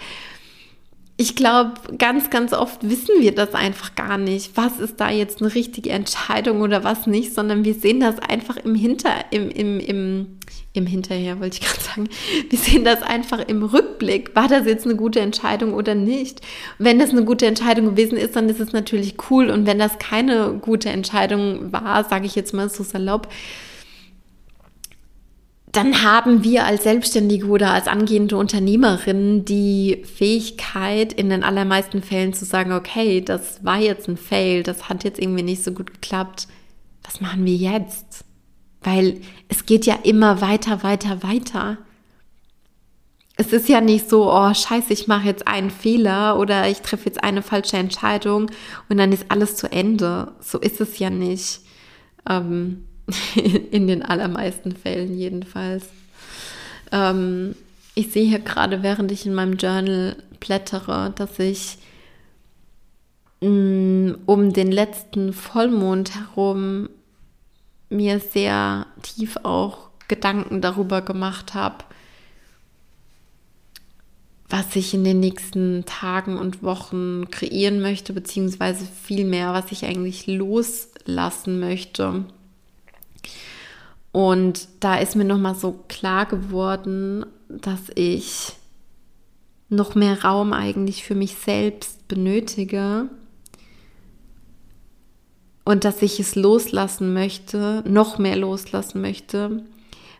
ich 1.22 1.36
glaube, 1.36 1.74
ganz, 2.00 2.32
ganz 2.32 2.52
oft 2.52 2.90
wissen 2.90 3.22
wir 3.22 3.36
das 3.36 3.54
einfach 3.54 3.94
gar 3.94 4.18
nicht. 4.18 4.58
Was 4.58 4.80
ist 4.80 5.00
da 5.00 5.12
jetzt 5.12 5.40
eine 5.40 5.54
richtige 5.54 5.92
Entscheidung 5.92 6.62
oder 6.62 6.84
was 6.84 7.06
nicht, 7.06 7.36
sondern 7.36 7.64
wir 7.64 7.76
sehen 7.76 8.00
das 8.00 8.18
einfach 8.18 8.58
im 8.58 8.74
Hinter, 8.74 9.14
im, 9.30 9.52
im, 9.52 9.80
im, 9.80 10.40
im 10.74 10.86
Hinterher, 10.88 11.40
wollte 11.40 11.60
ich 11.60 11.68
gerade 11.68 11.84
sagen. 11.84 12.10
Wir 12.50 12.58
sehen 12.58 12.84
das 12.84 13.04
einfach 13.04 13.38
im 13.48 13.62
Rückblick. 13.62 14.36
War 14.36 14.48
das 14.48 14.66
jetzt 14.66 14.86
eine 14.86 14.96
gute 14.96 15.20
Entscheidung 15.20 15.76
oder 15.76 15.94
nicht? 15.94 16.42
Wenn 16.80 16.98
das 16.98 17.12
eine 17.12 17.24
gute 17.24 17.46
Entscheidung 17.46 17.86
gewesen 17.86 18.18
ist, 18.18 18.36
dann 18.36 18.50
ist 18.50 18.60
es 18.60 18.74
natürlich 18.74 19.14
cool. 19.30 19.52
Und 19.52 19.68
wenn 19.68 19.78
das 19.78 20.00
keine 20.00 20.58
gute 20.60 20.90
Entscheidung 20.90 21.72
war, 21.72 22.04
sage 22.04 22.26
ich 22.26 22.34
jetzt 22.34 22.56
mal 22.56 22.68
so 22.68 22.84
salopp, 22.84 23.28
dann 25.72 26.04
haben 26.04 26.44
wir 26.44 26.66
als 26.66 26.84
Selbstständige 26.84 27.48
oder 27.48 27.72
als 27.72 27.88
angehende 27.88 28.36
Unternehmerin 28.36 29.46
die 29.46 30.04
Fähigkeit, 30.04 31.14
in 31.14 31.30
den 31.30 31.44
allermeisten 31.44 32.04
Fällen 32.04 32.34
zu 32.34 32.44
sagen, 32.44 32.74
okay, 32.74 33.22
das 33.22 33.64
war 33.64 33.78
jetzt 33.78 34.10
ein 34.10 34.18
Fail, 34.18 34.64
das 34.64 34.90
hat 34.90 35.04
jetzt 35.06 35.20
irgendwie 35.20 35.44
nicht 35.44 35.64
so 35.64 35.72
gut 35.72 35.94
geklappt. 35.94 36.48
Was 37.04 37.22
machen 37.22 37.46
wir 37.46 37.56
jetzt? 37.56 38.26
Weil 38.82 39.22
es 39.48 39.66
geht 39.66 39.86
ja 39.86 39.98
immer 40.04 40.42
weiter, 40.42 40.84
weiter, 40.84 41.24
weiter. 41.24 41.78
Es 43.38 43.54
ist 43.54 43.70
ja 43.70 43.80
nicht 43.80 44.10
so, 44.10 44.30
oh 44.30 44.54
scheiße, 44.54 44.92
ich 44.92 45.08
mache 45.08 45.28
jetzt 45.28 45.48
einen 45.48 45.72
Fehler 45.72 46.38
oder 46.38 46.68
ich 46.68 46.82
treffe 46.82 47.06
jetzt 47.06 47.24
eine 47.24 47.42
falsche 47.42 47.78
Entscheidung 47.78 48.52
und 48.90 48.98
dann 48.98 49.14
ist 49.14 49.26
alles 49.30 49.56
zu 49.56 49.72
Ende. 49.72 50.34
So 50.42 50.60
ist 50.60 50.82
es 50.82 51.00
ja 51.00 51.10
nicht. 51.10 51.62
Ähm, 52.30 52.88
In 53.72 53.88
den 53.88 54.04
allermeisten 54.04 54.76
Fällen 54.76 55.18
jedenfalls. 55.18 55.86
Ähm, 56.92 57.56
ich 57.96 58.12
sehe 58.12 58.28
hier 58.28 58.40
gerade, 58.40 58.84
während 58.84 59.12
ich 59.12 59.26
in 59.26 59.34
meinem 59.34 59.58
Journal 59.58 60.16
blättere, 60.40 61.14
dass 61.16 61.40
ich 61.40 61.78
mh, 63.42 63.50
mm, 63.50 64.18
um 64.26 64.54
den 64.54 64.72
letzten 64.72 65.34
Vollmond 65.34 66.16
herum 66.16 66.90
mir 67.90 68.20
sehr 68.20 68.88
tief 69.02 69.38
auch 69.44 69.90
Gedanken 70.08 70.62
darüber 70.62 71.02
gemacht 71.02 71.54
habe, 71.54 71.84
was 74.50 74.76
ich 74.76 74.94
in 74.94 75.04
den 75.04 75.20
nächsten 75.20 75.86
Tagen 75.86 76.38
und 76.38 76.62
Wochen 76.64 77.30
kreieren 77.32 77.82
möchte, 77.82 78.12
beziehungsweise 78.12 78.86
vielmehr, 78.86 79.54
was 79.54 79.72
ich 79.72 79.86
eigentlich 79.86 80.28
loslassen 80.28 81.60
möchte. 81.60 82.26
Und 84.12 84.68
da 84.82 84.98
ist 84.98 85.16
mir 85.16 85.24
nochmal 85.24 85.56
so 85.56 85.84
klar 85.88 86.26
geworden, 86.26 87.26
dass 87.48 87.90
ich 87.96 88.54
noch 89.70 89.96
mehr 89.96 90.24
Raum 90.24 90.52
eigentlich 90.52 91.04
für 91.04 91.16
mich 91.16 91.36
selbst 91.36 92.08
benötige 92.10 93.10
und 95.64 95.86
dass 95.86 96.02
ich 96.02 96.20
es 96.20 96.36
loslassen 96.36 97.14
möchte, 97.14 97.84
noch 97.88 98.18
mehr 98.18 98.36
loslassen 98.36 99.00
möchte, 99.02 99.64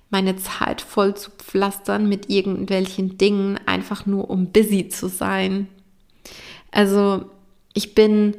meine 0.10 0.38
Zeit 0.38 0.82
voll 0.82 1.16
zu 1.16 1.32
pflastern 1.32 2.08
mit 2.08 2.30
irgendwelchen 2.30 3.18
Dingen, 3.18 3.60
einfach 3.66 4.06
nur 4.06 4.30
um 4.30 4.48
busy 4.48 4.88
zu 4.88 5.10
sein. 5.10 5.68
Also 6.72 7.26
ich 7.74 7.96
bin 7.96 8.38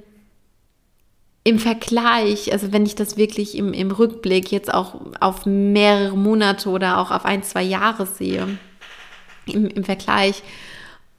im 1.44 1.58
Vergleich, 1.58 2.52
also 2.52 2.72
wenn 2.72 2.86
ich 2.86 2.94
das 2.94 3.16
wirklich 3.16 3.56
im, 3.56 3.72
im 3.72 3.90
Rückblick 3.90 4.52
jetzt 4.52 4.72
auch 4.72 4.94
auf 5.20 5.44
mehrere 5.44 6.16
Monate 6.16 6.68
oder 6.68 6.98
auch 6.98 7.10
auf 7.10 7.24
ein, 7.24 7.42
zwei 7.42 7.62
Jahre 7.62 8.06
sehe, 8.06 8.58
im, 9.46 9.66
im 9.66 9.84
Vergleich, 9.84 10.42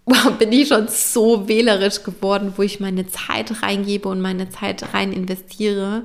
bin 0.40 0.52
ich 0.52 0.70
schon 0.70 0.88
so 0.88 1.48
wählerisch 1.48 2.04
geworden, 2.04 2.54
wo 2.56 2.62
ich 2.62 2.80
meine 2.80 3.08
Zeit 3.08 3.62
reingebe 3.62 4.08
und 4.08 4.22
meine 4.22 4.50
Zeit 4.50 4.94
rein 4.94 5.12
investiere. 5.12 6.04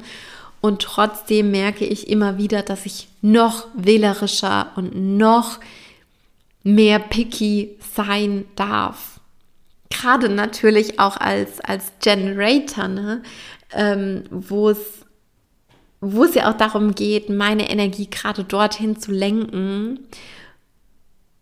Und 0.60 0.82
trotzdem 0.82 1.52
merke 1.52 1.84
ich 1.84 2.08
immer 2.08 2.38
wieder, 2.38 2.62
dass 2.62 2.86
ich 2.86 3.08
noch 3.22 3.66
wählerischer 3.74 4.72
und 4.74 5.16
noch 5.16 5.58
mehr 6.64 6.98
picky 6.98 7.76
sein 7.94 8.46
darf. 8.56 9.17
Gerade 9.90 10.28
natürlich 10.28 10.98
auch 11.00 11.16
als, 11.16 11.60
als 11.60 11.92
Generator, 12.00 12.88
ne? 12.88 13.22
ähm, 13.72 14.24
wo 14.30 14.70
es 14.70 14.98
wo 16.00 16.24
es 16.24 16.34
ja 16.34 16.50
auch 16.50 16.56
darum 16.56 16.94
geht, 16.94 17.28
meine 17.28 17.70
Energie 17.70 18.08
gerade 18.08 18.44
dorthin 18.44 18.98
zu 19.00 19.10
lenken, 19.10 20.06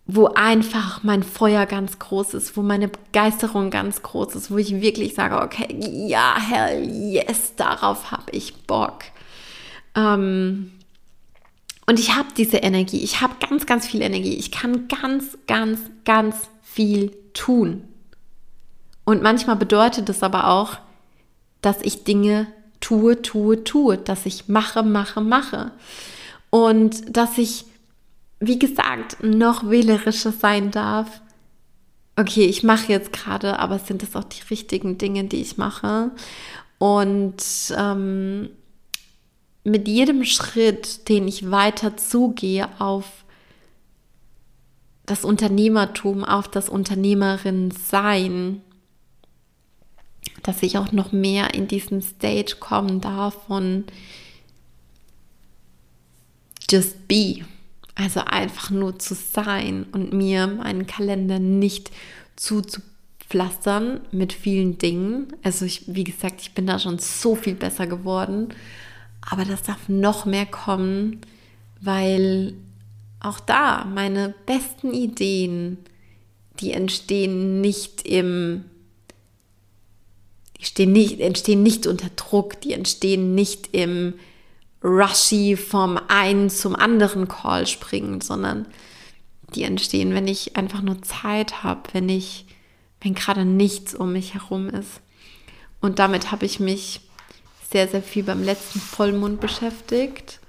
wo 0.07 0.29
einfach 0.29 1.03
mein 1.03 1.23
Feuer 1.23 1.67
ganz 1.67 1.99
groß 1.99 2.35
ist, 2.35 2.57
wo 2.57 2.63
meine 2.63 2.89
Begeisterung 2.89 3.71
ganz 3.71 4.03
groß 4.03 4.37
ist, 4.37 4.51
wo 4.51 4.57
ich 4.57 4.81
wirklich 4.81 5.15
sage, 5.15 5.41
okay, 5.43 5.67
ja, 6.07 6.37
hell 6.39 6.89
yes, 6.89 7.55
darauf 7.57 8.13
habe 8.13 8.31
ich 8.31 8.55
Bock. 8.63 9.01
Ähm, 9.97 10.71
und 11.87 11.99
ich 11.99 12.15
habe 12.15 12.29
diese 12.37 12.59
Energie, 12.59 13.03
ich 13.03 13.21
habe 13.21 13.35
ganz, 13.47 13.67
ganz 13.67 13.87
viel 13.87 14.03
Energie, 14.03 14.35
ich 14.35 14.53
kann 14.53 14.89
ganz, 14.89 15.37
ganz, 15.47 15.81
ganz 16.05 16.37
viel 16.63 17.11
tun. 17.35 17.83
Und 19.07 19.23
manchmal 19.23 19.57
bedeutet 19.57 20.09
es 20.11 20.23
aber 20.23 20.49
auch, 20.49 20.79
dass 21.63 21.81
ich 21.81 22.05
Dinge 22.05 22.49
tue, 22.81 23.23
tue, 23.23 23.65
tue, 23.65 23.97
dass 23.97 24.27
ich 24.27 24.49
mache, 24.49 24.83
mache, 24.83 25.21
mache. 25.21 25.71
Und 26.51 27.17
dass 27.17 27.39
ich, 27.39 27.65
wie 28.41 28.59
gesagt, 28.59 29.23
noch 29.23 29.71
wählerischer 29.71 30.33
sein 30.33 30.73
darf. 30.73 31.23
Okay, 32.17 32.47
ich 32.47 32.65
mache 32.65 32.93
jetzt 32.93 33.13
gerade, 33.13 33.59
aber 33.61 33.79
sind 33.79 34.03
das 34.03 34.17
auch 34.17 34.25
die 34.25 34.43
richtigen 34.51 34.99
Dinge, 34.99 35.25
die 35.25 35.41
ich 35.41 35.57
mache? 35.57 36.11
Und 36.79 37.43
ähm, 37.77 38.51
mit 39.63 39.87
jedem 39.87 40.25
Schritt, 40.25 41.09
den 41.09 41.29
ich 41.29 41.51
weiter 41.51 41.97
zugehe 41.97 42.69
auf 42.81 43.25
das 45.05 45.25
Unternehmertum, 45.25 46.25
auf 46.25 46.49
das 46.49 46.69
Unternehmerin 46.69 47.71
sein, 47.71 48.63
dass 50.47 50.63
ich 50.63 50.79
auch 50.79 50.93
noch 50.93 51.13
mehr 51.13 51.55
in 51.55 51.69
diesen 51.69 52.03
Stage 52.03 52.57
kommen 52.61 53.01
darf 53.01 53.47
von 53.47 53.85
just 56.71 57.09
be. 57.09 57.45
Also 57.95 58.21
einfach 58.21 58.71
nur 58.71 58.99
zu 58.99 59.15
sein 59.15 59.87
und 59.93 60.13
mir 60.13 60.47
meinen 60.47 60.87
Kalender 60.87 61.39
nicht 61.39 61.91
zuzupflastern 62.37 64.01
mit 64.13 64.33
vielen 64.35 64.77
Dingen. 64.79 65.29
Also 65.43 65.65
ich, 65.65 65.85
wie 65.87 66.05
gesagt, 66.05 66.43
ich 66.43 66.53
bin 66.53 66.67
da 66.67 66.79
schon 66.79 66.99
so 66.99 67.35
viel 67.35 67.55
besser 67.55 67.87
geworden. 67.87 68.49
Aber 69.23 69.45
das 69.45 69.63
darf 69.63 69.89
noch 69.89 70.27
mehr 70.27 70.47
kommen, 70.47 71.23
weil 71.81 72.55
auch 73.21 73.41
da 73.41 73.85
meine 73.87 74.35
besten 74.45 74.93
Ideen, 74.93 75.79
die 76.61 76.73
entstehen 76.73 77.61
nicht 77.61 78.07
im 78.07 78.65
stehen 80.67 80.93
nicht, 80.93 81.21
entstehen 81.21 81.63
nicht 81.63 81.87
unter 81.87 82.09
Druck, 82.17 82.61
die 82.61 82.73
entstehen 82.73 83.35
nicht 83.35 83.69
im 83.73 84.15
Rushy 84.83 85.57
vom 85.57 85.99
einen 86.09 86.51
zum 86.51 86.77
anderen 86.77 87.29
Call 87.29 87.67
springen, 87.67 88.21
sondern 88.21 88.67
die 89.55 89.63
entstehen, 89.63 90.13
wenn 90.15 90.29
ich 90.29 90.57
einfach 90.57 90.83
nur 90.83 91.03
Zeit 91.03 91.63
habe, 91.63 91.83
wenn 91.93 92.09
ich, 92.09 92.47
wenn 93.01 93.15
gerade 93.15 93.45
nichts 93.45 93.95
um 93.95 94.13
mich 94.13 94.35
herum 94.35 94.69
ist. 94.69 95.01
Und 95.81 95.99
damit 95.99 96.33
habe 96.33 96.47
ich 96.47 96.59
mich 96.61 97.01
sehr, 97.71 97.89
sehr 97.89 98.03
viel 98.03 98.25
beim 98.25 98.43
letzten 98.43 98.81
Vollmond 98.81 99.41
beschäftigt. 99.41 100.41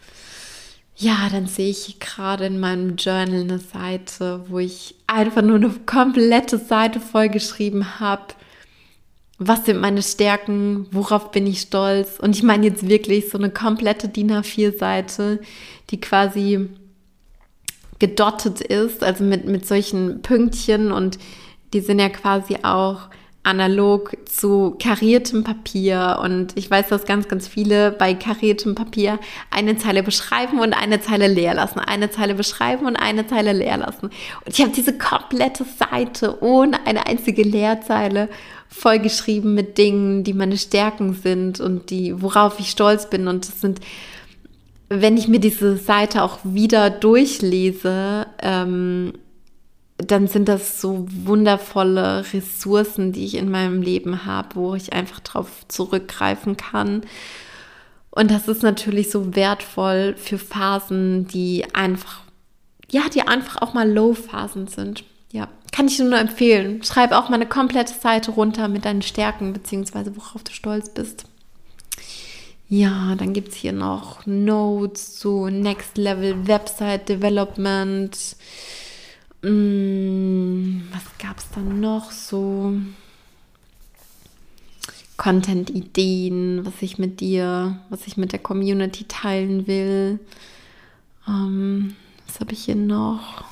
Ja, 0.96 1.30
dann 1.32 1.46
sehe 1.46 1.70
ich 1.70 2.00
gerade 2.00 2.48
in 2.48 2.60
meinem 2.60 2.96
Journal 2.96 3.42
eine 3.42 3.60
Seite, 3.60 4.46
wo 4.48 4.58
ich 4.58 4.96
einfach 5.06 5.44
nur 5.44 5.58
eine 5.58 5.70
komplette 5.86 6.58
Seite 6.58 7.00
vollgeschrieben 7.00 8.00
habe 8.00 8.34
was 9.40 9.66
sind 9.66 9.80
meine 9.80 10.02
Stärken, 10.02 10.88
worauf 10.92 11.32
bin 11.32 11.46
ich 11.46 11.62
stolz. 11.62 12.20
Und 12.20 12.36
ich 12.36 12.44
meine 12.44 12.66
jetzt 12.66 12.88
wirklich 12.88 13.30
so 13.30 13.38
eine 13.38 13.52
komplette 13.52 14.10
DIN 14.10 14.32
A4-Seite, 14.32 15.40
die 15.90 16.02
quasi 16.02 16.70
gedottet 18.00 18.62
ist, 18.62 19.04
also 19.04 19.24
mit, 19.24 19.46
mit 19.46 19.68
solchen 19.68 20.22
Pünktchen 20.22 20.92
und 20.92 21.18
die 21.74 21.82
sind 21.82 22.00
ja 22.00 22.10
quasi 22.10 22.58
auch 22.64 23.10
analog 23.48 24.18
zu 24.26 24.76
kariertem 24.78 25.44
Papier. 25.44 26.20
Und 26.22 26.58
ich 26.58 26.70
weiß, 26.70 26.90
dass 26.90 27.06
ganz, 27.06 27.28
ganz 27.30 27.48
viele 27.48 27.92
bei 27.92 28.14
kariertem 28.14 28.76
Papier 28.76 29.20
eine 29.52 29.78
Zeile 29.78 30.04
beschreiben 30.04 30.60
und 30.60 30.74
eine 30.74 31.00
Zeile 31.00 31.28
leer 31.28 31.54
lassen, 31.54 31.80
eine 31.80 32.10
Zeile 32.10 32.36
beschreiben 32.36 32.86
und 32.86 32.98
eine 32.98 33.26
Zeile 33.26 33.54
leer 33.54 33.78
lassen. 33.78 34.08
Und 34.08 34.48
ich 34.48 34.60
habe 34.62 34.72
diese 34.72 34.98
komplette 34.98 35.64
Seite 35.64 36.44
ohne 36.44 36.86
eine 36.86 37.08
einzige 37.08 37.44
Leerzeile 37.44 38.28
vollgeschrieben 38.70 39.54
mit 39.54 39.78
Dingen, 39.78 40.24
die 40.24 40.34
meine 40.34 40.58
Stärken 40.58 41.14
sind 41.14 41.60
und 41.60 41.90
die, 41.90 42.22
worauf 42.22 42.60
ich 42.60 42.70
stolz 42.70 43.10
bin. 43.10 43.28
Und 43.28 43.48
das 43.48 43.62
sind 43.62 43.80
wenn 44.90 45.18
ich 45.18 45.28
mir 45.28 45.40
diese 45.40 45.78
Seite 45.78 46.24
auch 46.24 46.40
wieder 46.44 46.90
durchlese, 46.90 48.28
ähm, 48.42 49.14
dann 49.98 50.28
sind 50.28 50.48
das 50.48 50.80
so 50.80 51.06
wundervolle 51.10 52.24
Ressourcen, 52.32 53.12
die 53.12 53.26
ich 53.26 53.36
in 53.36 53.50
meinem 53.50 53.82
Leben 53.82 54.26
habe, 54.26 54.56
wo 54.56 54.76
ich 54.76 54.94
einfach 54.94 55.20
drauf 55.20 55.68
zurückgreifen 55.68 56.56
kann. 56.56 57.02
Und 58.12 58.32
das 58.32 58.48
ist 58.48 58.64
natürlich 58.64 59.10
so 59.10 59.36
wertvoll 59.36 60.16
für 60.18 60.38
Phasen, 60.38 61.28
die 61.28 61.66
einfach, 61.74 62.22
ja, 62.90 63.10
die 63.14 63.24
einfach 63.24 63.62
auch 63.62 63.74
mal 63.74 63.92
Low-Phasen 63.92 64.68
sind. 64.68 65.04
Kann 65.78 65.88
ich 65.88 66.00
nur 66.00 66.18
empfehlen. 66.18 66.84
Schreib 66.84 67.12
auch 67.12 67.30
mal 67.30 67.36
eine 67.36 67.46
komplette 67.46 67.94
Seite 67.94 68.32
runter 68.32 68.68
mit 68.68 68.84
deinen 68.84 69.04
Stärken, 69.04 69.54
beziehungsweise 69.54 70.16
worauf 70.18 70.44
du 70.44 70.52
stolz 70.52 70.90
bist. 70.90 71.26
Ja, 72.68 73.16
dann 73.16 73.32
gibt 73.32 73.50
es 73.50 73.56
hier 73.56 73.74
noch 73.74 74.26
Notes 74.26 75.20
zu 75.20 75.48
Next 75.48 75.98
Level 75.98 76.48
Website 76.48 77.08
Development 77.08 78.18
Mm, 79.44 80.82
was 80.92 81.04
gab 81.20 81.38
es 81.38 81.50
dann 81.52 81.80
noch 81.80 82.12
so? 82.12 82.74
Content-Ideen, 85.18 86.66
was 86.66 86.82
ich 86.82 86.98
mit 86.98 87.20
dir, 87.22 87.80
was 87.90 88.06
ich 88.08 88.18
mit 88.18 88.32
der 88.34 88.40
Community 88.40 89.06
teilen 89.06 89.66
will. 89.68 90.20
Ähm, 91.28 91.96
was 92.26 92.40
habe 92.40 92.54
ich 92.54 92.66
hier 92.66 92.76
noch? 92.76 93.44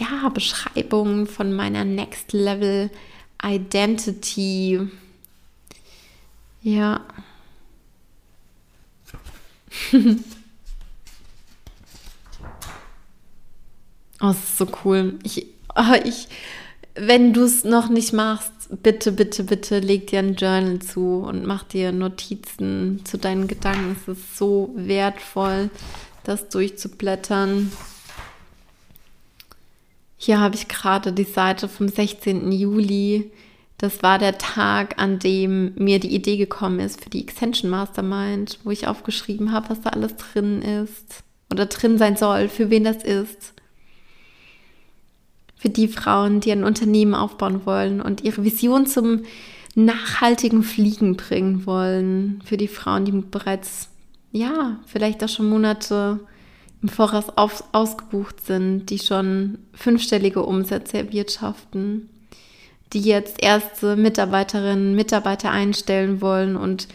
Ja, 0.00 0.30
Beschreibungen 0.30 1.26
von 1.26 1.52
meiner 1.52 1.84
Next 1.84 2.32
Level 2.32 2.90
Identity. 3.42 4.88
Ja. 6.62 7.04
Oh, 14.22 14.32
ist 14.32 14.58
so 14.58 14.66
cool. 14.84 15.18
Ich, 15.22 15.46
oh, 15.74 15.94
ich, 16.04 16.28
wenn 16.94 17.32
du 17.32 17.44
es 17.44 17.64
noch 17.64 17.88
nicht 17.88 18.12
machst, 18.12 18.52
bitte, 18.82 19.12
bitte, 19.12 19.44
bitte 19.44 19.78
leg 19.78 20.08
dir 20.08 20.18
ein 20.18 20.34
Journal 20.34 20.78
zu 20.80 21.22
und 21.26 21.46
mach 21.46 21.62
dir 21.62 21.90
Notizen 21.90 23.00
zu 23.04 23.16
deinen 23.16 23.48
Gedanken. 23.48 23.96
Es 23.98 24.08
ist 24.08 24.36
so 24.36 24.74
wertvoll, 24.76 25.70
das 26.24 26.50
durchzublättern. 26.50 27.72
Hier 30.22 30.38
habe 30.38 30.54
ich 30.54 30.68
gerade 30.68 31.12
die 31.12 31.24
Seite 31.24 31.66
vom 31.66 31.88
16. 31.88 32.52
Juli. 32.52 33.32
Das 33.78 34.02
war 34.02 34.18
der 34.18 34.36
Tag, 34.36 35.00
an 35.00 35.18
dem 35.18 35.72
mir 35.76 35.98
die 35.98 36.14
Idee 36.14 36.36
gekommen 36.36 36.80
ist 36.80 37.02
für 37.02 37.08
die 37.08 37.22
Extension 37.22 37.70
Mastermind, 37.70 38.58
wo 38.62 38.70
ich 38.70 38.86
aufgeschrieben 38.86 39.50
habe, 39.50 39.70
was 39.70 39.80
da 39.80 39.90
alles 39.90 40.14
drin 40.16 40.60
ist 40.60 41.24
oder 41.50 41.64
drin 41.64 41.96
sein 41.96 42.16
soll, 42.16 42.48
für 42.48 42.68
wen 42.68 42.84
das 42.84 43.02
ist 43.02 43.54
für 45.60 45.68
die 45.68 45.88
Frauen, 45.88 46.40
die 46.40 46.52
ein 46.52 46.64
Unternehmen 46.64 47.14
aufbauen 47.14 47.66
wollen 47.66 48.00
und 48.00 48.22
ihre 48.24 48.44
Vision 48.44 48.86
zum 48.86 49.24
nachhaltigen 49.74 50.62
Fliegen 50.62 51.16
bringen 51.16 51.66
wollen. 51.66 52.40
Für 52.46 52.56
die 52.56 52.66
Frauen, 52.66 53.04
die 53.04 53.12
bereits, 53.12 53.90
ja, 54.32 54.78
vielleicht 54.86 55.22
auch 55.22 55.28
schon 55.28 55.50
Monate 55.50 56.18
im 56.82 56.88
Voraus 56.88 57.26
auf, 57.36 57.64
ausgebucht 57.72 58.44
sind, 58.44 58.86
die 58.86 58.98
schon 58.98 59.58
fünfstellige 59.74 60.42
Umsätze 60.42 60.98
erwirtschaften, 60.98 62.08
die 62.92 63.02
jetzt 63.02 63.42
erste 63.42 63.96
Mitarbeiterinnen, 63.96 64.94
Mitarbeiter 64.94 65.50
einstellen 65.50 66.20
wollen 66.20 66.56
und 66.56 66.88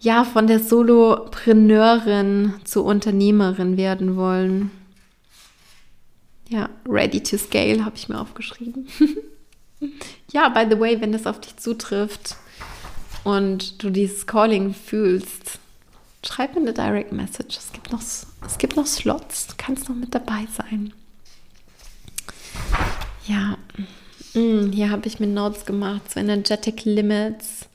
ja, 0.00 0.24
von 0.24 0.46
der 0.46 0.60
Solopreneurin 0.60 2.54
zur 2.64 2.84
Unternehmerin 2.84 3.76
werden 3.76 4.16
wollen. 4.16 4.70
Ja, 6.48 6.68
ready 6.88 7.22
to 7.22 7.38
scale 7.38 7.84
habe 7.84 7.96
ich 7.96 8.08
mir 8.08 8.20
aufgeschrieben. 8.20 8.86
ja, 10.32 10.48
by 10.48 10.66
the 10.70 10.78
way, 10.78 11.00
wenn 11.00 11.12
das 11.12 11.26
auf 11.26 11.40
dich 11.40 11.56
zutrifft 11.56 12.36
und 13.24 13.82
du 13.82 13.90
dieses 13.90 14.26
Calling 14.26 14.74
fühlst, 14.74 15.58
schreib 16.24 16.54
mir 16.54 16.62
eine 16.62 16.72
Direct 16.72 17.12
Message. 17.12 17.56
Es 17.56 17.72
gibt 17.72 17.92
noch, 17.92 18.02
es 18.02 18.58
gibt 18.58 18.76
noch 18.76 18.86
Slots. 18.86 19.48
Du 19.48 19.54
kannst 19.56 19.88
noch 19.88 19.96
mit 19.96 20.14
dabei 20.14 20.46
sein. 20.56 20.92
Ja, 23.26 23.58
mm, 24.34 24.72
hier 24.72 24.90
habe 24.90 25.06
ich 25.06 25.20
mir 25.20 25.26
Notes 25.26 25.64
gemacht 25.66 26.10
zu 26.10 26.20
Energetic 26.20 26.84
Limits. 26.84 27.68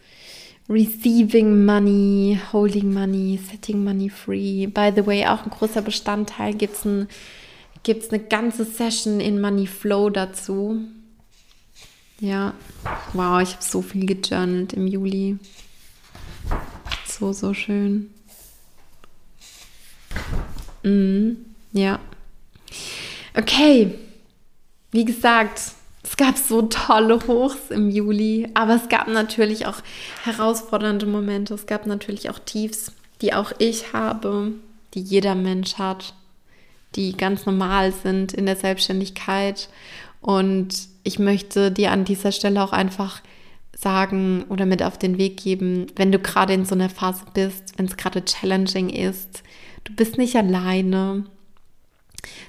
Receiving 0.70 1.66
Money, 1.66 2.40
Holding 2.54 2.94
Money, 2.94 3.40
Setting 3.50 3.84
Money 3.84 4.10
Free. 4.10 4.68
By 4.68 4.92
the 4.96 5.06
way, 5.06 5.26
auch 5.26 5.44
ein 5.44 5.50
großer 5.50 5.82
Bestandteil 5.82 6.54
gibt 6.54 6.76
es 6.76 6.86
ein 6.86 7.08
gibt 7.84 8.04
es 8.04 8.10
eine 8.12 8.24
ganze 8.24 8.66
Session 8.66 9.20
in 9.20 9.42
Money 9.42 9.68
Flow 9.68 10.10
dazu. 10.10 10.82
Ja, 12.20 12.54
wow, 13.14 13.42
ich 13.42 13.54
habe 13.54 13.64
so 13.64 13.82
viel 13.82 14.06
gejournalt 14.06 14.74
im 14.74 14.86
Juli. 14.86 15.38
So, 17.08 17.34
so 17.34 17.54
schön. 17.54 18.12
Mhm, 20.84 21.38
ja. 21.74 22.00
Okay, 23.36 23.94
wie 24.92 25.06
gesagt, 25.06 25.62
es 26.04 26.18
gab 26.18 26.38
so 26.38 26.64
tolle 26.64 27.20
Hochs 27.28 27.70
im 27.70 27.90
Juli, 27.90 28.50
aber 28.54 28.76
es 28.76 28.90
gab 28.90 29.08
natürlich 29.08 29.66
auch 29.68 29.82
herausfordernde 30.24 31.06
Momente. 31.06 31.54
Es 31.54 31.66
gab 31.66 31.86
natürlich 31.86 32.30
auch 32.30 32.40
Tiefs, 32.40 32.92
die 33.22 33.34
auch 33.34 33.52
ich 33.60 33.94
habe, 33.94 34.54
die 34.94 35.02
jeder 35.02 35.36
Mensch 35.36 35.76
hat 35.76 36.14
die 36.96 37.16
ganz 37.16 37.46
normal 37.46 37.92
sind 37.92 38.34
in 38.34 38.46
der 38.46 38.56
Selbstständigkeit. 38.56 39.70
Und 40.22 40.70
ich 41.04 41.20
möchte 41.20 41.72
dir 41.72 41.92
an 41.92 42.06
dieser 42.06 42.32
Stelle 42.32 42.64
auch 42.64 42.74
einfach 42.74 43.22
sagen 43.76 44.44
oder 44.50 44.66
mit 44.66 44.84
auf 44.84 44.98
den 44.98 45.18
Weg 45.18 45.38
geben, 45.38 45.88
wenn 45.96 46.12
du 46.12 46.20
gerade 46.20 46.54
in 46.54 46.66
so 46.66 46.76
einer 46.76 46.90
Phase 46.90 47.24
bist, 47.34 47.78
wenn 47.78 47.86
es 47.86 47.98
gerade 47.98 48.24
challenging 48.24 48.90
ist, 48.90 49.42
du 49.84 49.94
bist 49.94 50.18
nicht 50.18 50.36
alleine. 50.36 51.26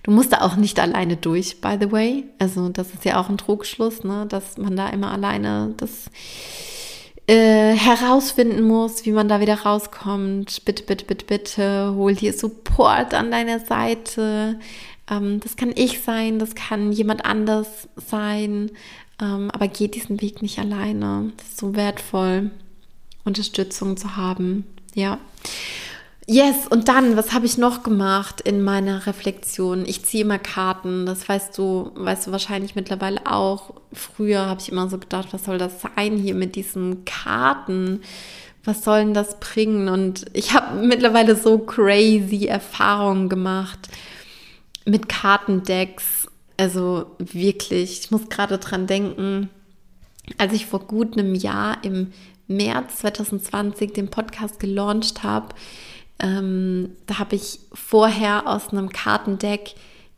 Du 0.02 0.10
musst 0.10 0.32
da 0.32 0.42
auch 0.42 0.56
nicht 0.56 0.78
alleine 0.80 1.16
durch, 1.16 1.60
by 1.60 1.76
the 1.80 1.90
way. 1.90 2.24
Also 2.38 2.68
das 2.68 2.92
ist 2.92 3.04
ja 3.04 3.20
auch 3.20 3.28
ein 3.28 3.38
Trugschluss, 3.38 4.04
ne? 4.04 4.26
dass 4.28 4.58
man 4.58 4.76
da 4.76 4.88
immer 4.88 5.10
alleine 5.10 5.74
das 5.76 6.10
äh, 7.26 7.74
herausfinden 7.74 8.62
muss, 8.62 9.06
wie 9.06 9.12
man 9.12 9.28
da 9.28 9.40
wieder 9.40 9.60
rauskommt. 9.60 10.64
Bitte, 10.64 10.82
bitte, 10.82 11.04
bitte, 11.04 11.24
bitte, 11.24 11.94
hol 11.94 12.14
dir 12.14 12.32
Support 12.32 13.14
an 13.14 13.30
deiner 13.30 13.60
Seite. 13.60 14.58
Ähm, 15.10 15.40
das 15.40 15.56
kann 15.56 15.72
ich 15.74 16.00
sein, 16.00 16.38
das 16.38 16.54
kann 16.54 16.92
jemand 16.92 17.24
anders 17.24 17.88
sein. 17.96 18.70
Ähm, 19.20 19.50
aber 19.52 19.68
geh 19.68 19.88
diesen 19.88 20.20
Weg 20.20 20.42
nicht 20.42 20.58
alleine. 20.58 21.32
Das 21.36 21.46
ist 21.48 21.58
so 21.58 21.76
wertvoll, 21.76 22.50
Unterstützung 23.24 23.96
zu 23.96 24.16
haben. 24.16 24.66
Ja. 24.94 25.18
Yes, 26.32 26.66
und 26.66 26.88
dann, 26.88 27.18
was 27.18 27.34
habe 27.34 27.44
ich 27.44 27.58
noch 27.58 27.82
gemacht 27.82 28.40
in 28.40 28.62
meiner 28.62 29.06
Reflexion? 29.06 29.84
Ich 29.84 30.02
ziehe 30.06 30.24
immer 30.24 30.38
Karten, 30.38 31.04
das 31.04 31.28
weißt 31.28 31.58
du, 31.58 31.90
weißt 31.94 32.26
du 32.26 32.32
wahrscheinlich 32.32 32.74
mittlerweile 32.74 33.20
auch. 33.30 33.74
Früher 33.92 34.46
habe 34.46 34.58
ich 34.58 34.72
immer 34.72 34.88
so 34.88 34.96
gedacht, 34.96 35.28
was 35.32 35.44
soll 35.44 35.58
das 35.58 35.82
sein 35.82 36.16
hier 36.16 36.34
mit 36.34 36.56
diesen 36.56 37.04
Karten? 37.04 38.00
Was 38.64 38.82
soll 38.82 39.00
denn 39.00 39.12
das 39.12 39.40
bringen? 39.40 39.90
Und 39.90 40.24
ich 40.32 40.54
habe 40.54 40.74
mittlerweile 40.76 41.36
so 41.36 41.58
crazy 41.58 42.46
Erfahrungen 42.46 43.28
gemacht 43.28 43.90
mit 44.86 45.10
Kartendecks. 45.10 46.28
Also 46.56 47.10
wirklich, 47.18 48.00
ich 48.04 48.10
muss 48.10 48.30
gerade 48.30 48.56
dran 48.56 48.86
denken, 48.86 49.50
als 50.38 50.54
ich 50.54 50.64
vor 50.64 50.80
gut 50.86 51.18
einem 51.18 51.34
Jahr 51.34 51.84
im 51.84 52.14
März 52.48 53.00
2020 53.00 53.92
den 53.92 54.08
Podcast 54.08 54.58
gelauncht 54.60 55.22
habe, 55.22 55.48
ähm, 56.18 56.96
da 57.06 57.18
habe 57.18 57.36
ich 57.36 57.60
vorher 57.72 58.46
aus 58.46 58.68
einem 58.68 58.90
Kartendeck 58.90 59.74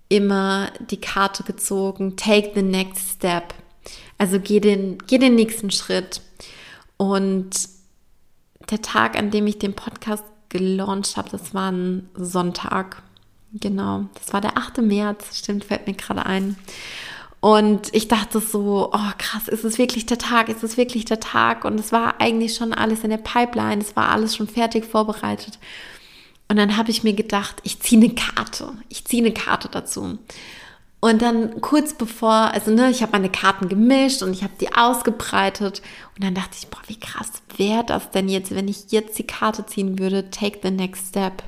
immer 0.09 0.71
die 0.91 1.01
Karte 1.01 1.43
gezogen, 1.43 2.17
Take 2.17 2.53
the 2.55 2.63
next 2.63 3.11
step. 3.17 3.55
Also 4.19 4.39
geh 4.39 4.61
den, 4.61 4.99
geh 5.07 5.19
den 5.19 5.35
nächsten 5.35 5.71
Schritt. 5.71 6.21
Und 6.97 7.51
der 8.71 8.83
Tag, 8.83 9.17
an 9.17 9.31
dem 9.31 9.47
ich 9.47 9.59
den 9.59 9.75
Podcast 9.75 10.25
gelauncht 10.49 11.17
habe, 11.17 11.31
das 11.31 11.55
war 11.55 11.73
ein 11.73 12.09
Sonntag. 12.15 13.03
Genau, 13.53 14.07
das 14.15 14.33
war 14.33 14.41
der 14.41 14.57
8. 14.57 14.79
März, 14.79 15.39
stimmt, 15.39 15.65
fällt 15.65 15.87
mir 15.87 15.95
gerade 15.95 16.27
ein. 16.27 16.57
Und 17.45 17.95
ich 17.95 18.09
dachte 18.09 18.41
so, 18.41 18.89
oh 18.91 19.11
krass, 19.19 19.49
ist 19.49 19.65
es 19.65 19.77
wirklich 19.77 20.07
der 20.07 20.17
Tag? 20.17 20.49
Ist 20.49 20.65
es 20.65 20.79
wirklich 20.79 21.05
der 21.05 21.21
Tag? 21.21 21.67
Und 21.67 21.79
es 21.79 21.93
war 21.93 22.19
eigentlich 22.19 22.55
schon 22.55 22.73
alles 22.73 23.05
in 23.05 23.11
der 23.11 23.19
Pipeline, 23.19 23.83
es 23.83 23.95
war 23.97 24.09
alles 24.09 24.35
schon 24.35 24.49
fertig 24.49 24.87
vorbereitet. 24.87 25.59
Und 26.49 26.57
dann 26.57 26.79
habe 26.79 26.91
ich 26.91 27.05
mir 27.05 27.13
gedacht, 27.13 27.57
ich 27.63 27.81
ziehe 27.81 28.01
eine 28.01 28.15
Karte. 28.15 28.73
Ich 28.89 29.05
ziehe 29.05 29.23
eine 29.23 29.35
Karte 29.35 29.69
dazu. 29.69 30.19
Und 31.01 31.21
dann 31.21 31.61
kurz 31.61 31.93
bevor, 31.93 32.33
also 32.33 32.71
ne, 32.71 32.89
ich 32.89 33.03
habe 33.03 33.13
meine 33.13 33.29
Karten 33.29 33.69
gemischt 33.69 34.23
und 34.23 34.33
ich 34.33 34.43
habe 34.43 34.55
die 34.59 34.75
ausgebreitet. 34.75 35.83
Und 36.17 36.25
dann 36.25 36.35
dachte 36.35 36.57
ich, 36.59 36.69
boah, 36.69 36.81
wie 36.87 36.99
krass 36.99 37.31
wäre 37.59 37.85
das 37.85 38.11
denn 38.11 38.31
jetzt, 38.31 38.55
wenn 38.55 38.69
ich 38.69 38.91
jetzt 38.91 39.19
die 39.19 39.27
Karte 39.27 39.67
ziehen 39.67 39.99
würde, 39.99 40.31
take 40.31 40.61
the 40.63 40.71
next 40.71 41.09
step. 41.09 41.43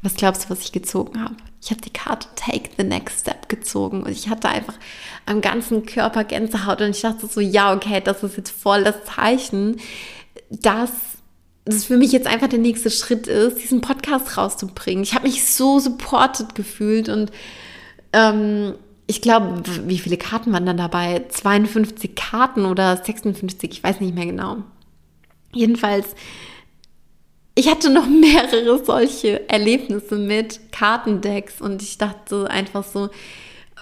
Was 0.00 0.14
glaubst 0.14 0.44
du, 0.44 0.50
was 0.50 0.60
ich 0.60 0.70
gezogen 0.70 1.24
habe? 1.24 1.34
Ich 1.62 1.70
habe 1.70 1.80
die 1.80 1.90
Karte 1.90 2.26
Take 2.34 2.70
the 2.76 2.82
Next 2.82 3.20
Step 3.20 3.48
gezogen 3.48 4.02
und 4.02 4.10
ich 4.10 4.28
hatte 4.28 4.48
einfach 4.48 4.74
am 5.26 5.40
ganzen 5.40 5.86
Körper 5.86 6.24
Gänsehaut 6.24 6.80
und 6.80 6.90
ich 6.90 7.02
dachte 7.02 7.28
so, 7.28 7.40
ja, 7.40 7.72
okay, 7.72 8.00
das 8.02 8.24
ist 8.24 8.36
jetzt 8.36 8.50
voll 8.50 8.82
das 8.82 9.04
Zeichen, 9.04 9.76
dass 10.50 10.90
das 11.64 11.84
für 11.84 11.96
mich 11.96 12.10
jetzt 12.10 12.26
einfach 12.26 12.48
der 12.48 12.58
nächste 12.58 12.90
Schritt 12.90 13.28
ist, 13.28 13.62
diesen 13.62 13.80
Podcast 13.80 14.36
rauszubringen. 14.36 15.04
Ich 15.04 15.14
habe 15.14 15.28
mich 15.28 15.46
so 15.46 15.78
supported 15.78 16.56
gefühlt 16.56 17.08
und 17.08 17.30
ähm, 18.12 18.74
ich 19.06 19.22
glaube, 19.22 19.62
wie 19.86 19.98
viele 19.98 20.16
Karten 20.16 20.52
waren 20.52 20.66
dann 20.66 20.76
dabei? 20.76 21.24
52 21.28 22.16
Karten 22.16 22.64
oder 22.64 22.96
56, 22.96 23.70
ich 23.70 23.84
weiß 23.84 24.00
nicht 24.00 24.16
mehr 24.16 24.26
genau. 24.26 24.64
Jedenfalls 25.54 26.06
ich 27.54 27.68
hatte 27.70 27.90
noch 27.90 28.06
mehrere 28.08 28.84
solche 28.84 29.48
Erlebnisse 29.48 30.16
mit 30.16 30.72
Kartendecks 30.72 31.60
und 31.60 31.82
ich 31.82 31.98
dachte 31.98 32.50
einfach 32.50 32.84
so, 32.84 33.10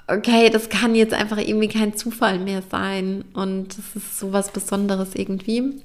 okay, 0.07 0.51
das 0.51 0.69
kann 0.69 0.95
jetzt 0.95 1.15
einfach 1.15 1.39
irgendwie 1.39 1.69
kein 1.69 1.97
Zufall 1.97 2.39
mehr 2.39 2.63
sein 2.69 3.25
und 3.33 3.79
das 3.79 3.97
ist 3.97 4.19
so 4.19 4.33
was 4.33 4.51
Besonderes 4.51 5.15
irgendwie. 5.15 5.81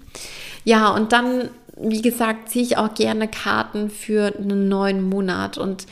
Ja, 0.63 0.89
und 0.89 1.11
dann, 1.11 1.49
wie 1.77 2.01
gesagt, 2.01 2.49
ziehe 2.49 2.65
ich 2.65 2.77
auch 2.77 2.93
gerne 2.95 3.27
Karten 3.27 3.89
für 3.89 4.33
einen 4.35 4.67
neuen 4.67 5.01
Monat 5.07 5.57
und 5.57 5.85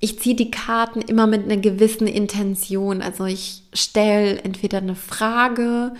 ich 0.00 0.18
ziehe 0.18 0.34
die 0.34 0.50
Karten 0.50 1.00
immer 1.00 1.26
mit 1.26 1.44
einer 1.44 1.58
gewissen 1.58 2.08
Intention. 2.08 3.02
Also 3.02 3.24
ich 3.24 3.62
stelle 3.72 4.42
entweder 4.42 4.78
eine 4.78 4.96
Frage, 4.96 5.92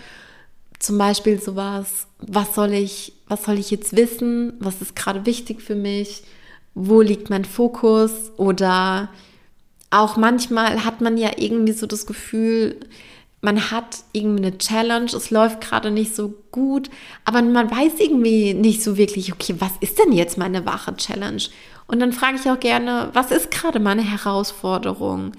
zum 0.82 0.98
Beispiel 0.98 1.40
sowas, 1.40 2.06
was 2.18 2.54
soll 2.54 2.72
ich 2.72 3.12
was 3.32 3.44
soll 3.44 3.58
ich 3.58 3.70
jetzt 3.70 3.96
wissen, 3.96 4.52
was 4.60 4.82
ist 4.82 4.94
gerade 4.94 5.24
wichtig 5.24 5.62
für 5.62 5.74
mich, 5.74 6.22
wo 6.74 7.00
liegt 7.00 7.30
mein 7.30 7.46
Fokus 7.46 8.30
oder 8.36 9.08
auch 9.90 10.16
manchmal 10.16 10.84
hat 10.84 11.00
man 11.00 11.16
ja 11.16 11.30
irgendwie 11.36 11.72
so 11.72 11.86
das 11.86 12.04
Gefühl, 12.04 12.80
man 13.40 13.70
hat 13.70 14.00
irgendwie 14.12 14.46
eine 14.46 14.58
Challenge, 14.58 15.06
es 15.06 15.30
läuft 15.30 15.62
gerade 15.62 15.90
nicht 15.90 16.14
so 16.14 16.34
gut, 16.50 16.90
aber 17.24 17.40
man 17.42 17.70
weiß 17.70 17.94
irgendwie 17.98 18.52
nicht 18.52 18.82
so 18.82 18.96
wirklich, 18.96 19.32
okay, 19.32 19.54
was 19.58 19.72
ist 19.80 19.98
denn 19.98 20.12
jetzt 20.12 20.36
meine 20.36 20.66
wahre 20.66 20.96
Challenge? 20.96 21.42
Und 21.86 22.00
dann 22.00 22.12
frage 22.12 22.36
ich 22.36 22.50
auch 22.50 22.60
gerne, 22.60 23.08
was 23.12 23.30
ist 23.30 23.50
gerade 23.50 23.80
meine 23.80 24.02
Herausforderung? 24.02 25.32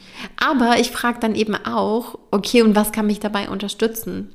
Aber 0.44 0.80
ich 0.80 0.92
frage 0.92 1.20
dann 1.20 1.36
eben 1.36 1.56
auch, 1.56 2.18
okay, 2.32 2.62
und 2.62 2.76
was 2.76 2.92
kann 2.92 3.08
mich 3.08 3.20
dabei 3.20 3.50
unterstützen? 3.50 4.34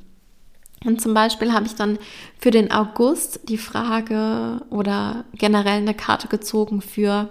Und 0.85 1.01
zum 1.01 1.15
Beispiel 1.15 1.53
habe 1.53 1.67
ich 1.67 1.75
dann 1.75 1.99
für 2.39 2.51
den 2.51 2.71
August 2.71 3.41
die 3.49 3.59
Frage 3.59 4.63
oder 4.71 5.25
generell 5.35 5.79
eine 5.79 5.95
Karte 5.95 6.29
gezogen 6.29 6.81
für 6.81 7.29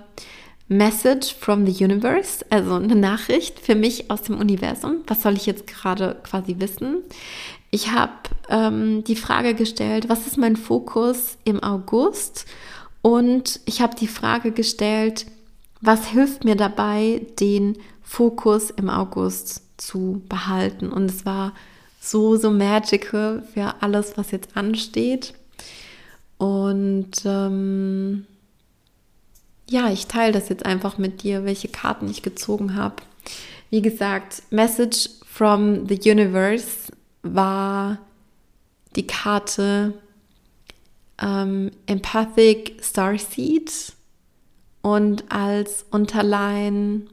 Message 0.70 1.34
from 1.34 1.66
the 1.66 1.84
Universe, 1.84 2.46
also 2.50 2.74
eine 2.74 2.96
Nachricht 2.96 3.60
für 3.60 3.76
mich 3.76 4.12
aus 4.12 4.24
dem 4.24 4.38
Universum. 4.38 4.98
Was 5.08 5.22
soll 5.22 5.36
ich 5.36 5.46
jetzt 5.46 5.66
gerade 5.66 6.18
quasi 6.24 6.58
wissen? 6.60 7.04
Ich 7.72 7.92
habe 7.92 8.12
ähm, 8.50 9.04
die 9.06 9.16
Frage 9.16 9.54
gestellt, 9.54 10.10
was 10.10 10.28
ist 10.28 10.38
mein 10.38 10.58
Fokus 10.58 11.38
im 11.46 11.64
August? 11.64 12.46
Und 13.02 13.62
ich 13.66 13.82
habe 13.82 13.96
die 13.96 14.08
Frage 14.08 14.52
gestellt, 14.52 15.26
was 15.80 16.08
hilft 16.08 16.44
mir 16.44 16.56
dabei, 16.56 17.26
den 17.40 17.78
Fokus 18.02 18.70
im 18.70 18.90
August 18.90 19.64
zu 19.78 20.22
behalten? 20.28 20.92
Und 20.92 21.06
es 21.06 21.26
war 21.26 21.54
so, 22.00 22.36
so 22.38 22.52
magical 22.52 23.44
für 23.54 23.76
alles, 23.82 24.18
was 24.18 24.32
jetzt 24.32 24.56
ansteht. 24.56 25.34
Und 26.38 27.12
ähm, 27.26 28.26
ja, 29.70 29.92
ich 29.92 30.08
teile 30.08 30.34
das 30.34 30.50
jetzt 30.50 30.66
einfach 30.66 30.98
mit 30.98 31.24
dir, 31.24 31.46
welche 31.46 31.68
Karten 31.68 32.10
ich 32.10 32.22
gezogen 32.22 32.76
habe. 32.76 32.96
Wie 33.70 33.82
gesagt, 33.82 34.44
Message 34.50 35.10
from 35.26 35.88
the 35.88 36.00
Universe 36.10 36.92
war 37.24 37.98
die 38.96 39.06
Karte 39.06 39.94
ähm, 41.20 41.72
Empathic 41.86 42.78
Starseed 42.82 43.72
und 44.82 45.26
als 45.30 45.86
Unterline 45.92 47.08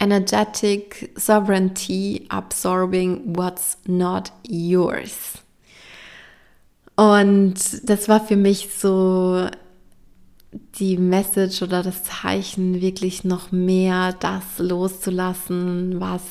energetic 0.00 1.12
sovereignty 1.16 2.26
absorbing 2.30 3.36
what's 3.36 3.76
not 3.86 4.32
yours. 4.46 5.38
Und 6.96 7.54
das 7.88 8.08
war 8.08 8.20
für 8.20 8.36
mich 8.36 8.70
so 8.76 9.46
die 10.78 10.96
Message 10.96 11.62
oder 11.62 11.82
das 11.82 12.02
Zeichen, 12.04 12.80
wirklich 12.80 13.24
noch 13.24 13.52
mehr 13.52 14.12
das 14.14 14.58
loszulassen, 14.58 16.00
was 16.00 16.22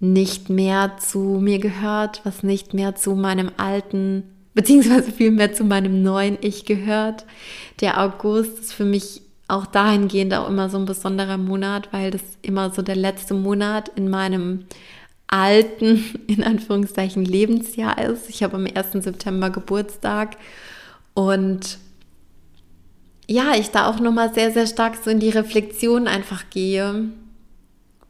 nicht 0.00 0.48
mehr 0.48 0.96
zu 0.98 1.40
mir 1.40 1.58
gehört, 1.58 2.20
was 2.24 2.42
nicht 2.42 2.74
mehr 2.74 2.94
zu 2.94 3.14
meinem 3.14 3.50
alten, 3.56 4.24
beziehungsweise 4.54 5.10
vielmehr 5.10 5.52
zu 5.52 5.64
meinem 5.64 6.02
neuen 6.02 6.38
Ich 6.40 6.64
gehört. 6.64 7.24
Der 7.80 8.00
August 8.00 8.58
ist 8.58 8.72
für 8.72 8.84
mich 8.84 9.22
auch 9.48 9.66
dahingehend 9.66 10.34
auch 10.34 10.48
immer 10.48 10.68
so 10.68 10.78
ein 10.78 10.84
besonderer 10.84 11.38
Monat, 11.38 11.88
weil 11.90 12.10
das 12.10 12.22
immer 12.42 12.70
so 12.70 12.82
der 12.82 12.96
letzte 12.96 13.34
Monat 13.34 13.88
in 13.96 14.10
meinem 14.10 14.66
alten, 15.26 16.04
in 16.26 16.44
Anführungszeichen, 16.44 17.24
Lebensjahr 17.24 17.98
ist. 17.98 18.28
Ich 18.28 18.42
habe 18.42 18.56
am 18.56 18.66
1. 18.66 19.04
September 19.04 19.50
Geburtstag 19.50 20.36
und 21.14 21.78
ja, 23.26 23.54
ich 23.54 23.70
da 23.70 23.88
auch 23.88 24.00
nochmal 24.00 24.32
sehr, 24.32 24.52
sehr 24.52 24.66
stark 24.66 24.96
so 25.02 25.10
in 25.10 25.20
die 25.20 25.28
Reflexion 25.30 26.06
einfach 26.06 26.48
gehe. 26.50 27.10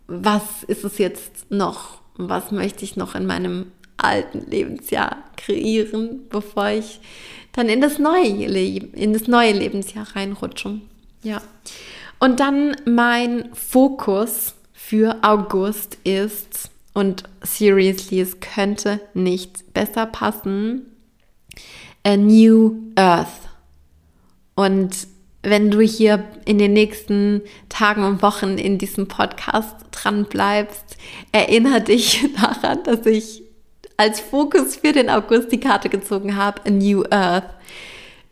Was 0.07 0.63
ist 0.67 0.85
es 0.85 0.99
jetzt 0.99 1.51
noch? 1.51 2.01
Was 2.17 2.53
möchte 2.53 2.85
ich 2.85 2.97
noch 2.97 3.15
in 3.15 3.27
meinem 3.27 3.67
alten 3.97 4.49
Lebensjahr 4.49 5.17
kreieren, 5.37 6.21
bevor 6.31 6.69
ich 6.69 7.01
dann 7.53 7.69
in 7.69 7.81
das 7.81 7.99
neue, 7.99 8.47
in 8.47 9.13
das 9.13 9.27
neue 9.27 9.53
Lebensjahr 9.53 10.07
reinrutsche? 10.15 10.81
Ja. 11.23 11.43
Und 12.19 12.41
dann 12.41 12.77
mein 12.85 13.51
Fokus 13.55 14.55
für 14.73 15.17
August 15.23 15.99
ist, 16.05 16.71
und 16.95 17.23
seriously, 17.43 18.21
es 18.21 18.41
könnte 18.41 19.01
nicht 19.15 19.73
besser 19.73 20.07
passen, 20.07 20.87
A 22.05 22.17
New 22.17 22.75
Earth. 22.97 23.29
Und 24.57 25.07
wenn 25.43 25.71
du 25.71 25.81
hier 25.81 26.25
in 26.45 26.59
den 26.59 26.73
nächsten 26.73 27.43
Tagen 27.69 28.03
und 28.03 28.23
Wochen 28.23 28.59
in 28.59 28.79
diesem 28.79 29.07
Podcast 29.07 29.77
dran 29.93 30.25
bleibst, 30.25 30.97
erinnere 31.31 31.83
dich 31.83 32.27
daran, 32.41 32.83
dass 32.83 33.07
ich 33.07 33.43
als 33.97 34.21
Fokus 34.21 34.77
für 34.77 34.93
den 34.93 35.11
August 35.11 35.53
die 35.53 35.61
Karte 35.61 35.89
gezogen 35.89 36.37
habe, 36.37 36.63
A 36.67 36.71
New 36.71 37.05
Earth 37.11 37.51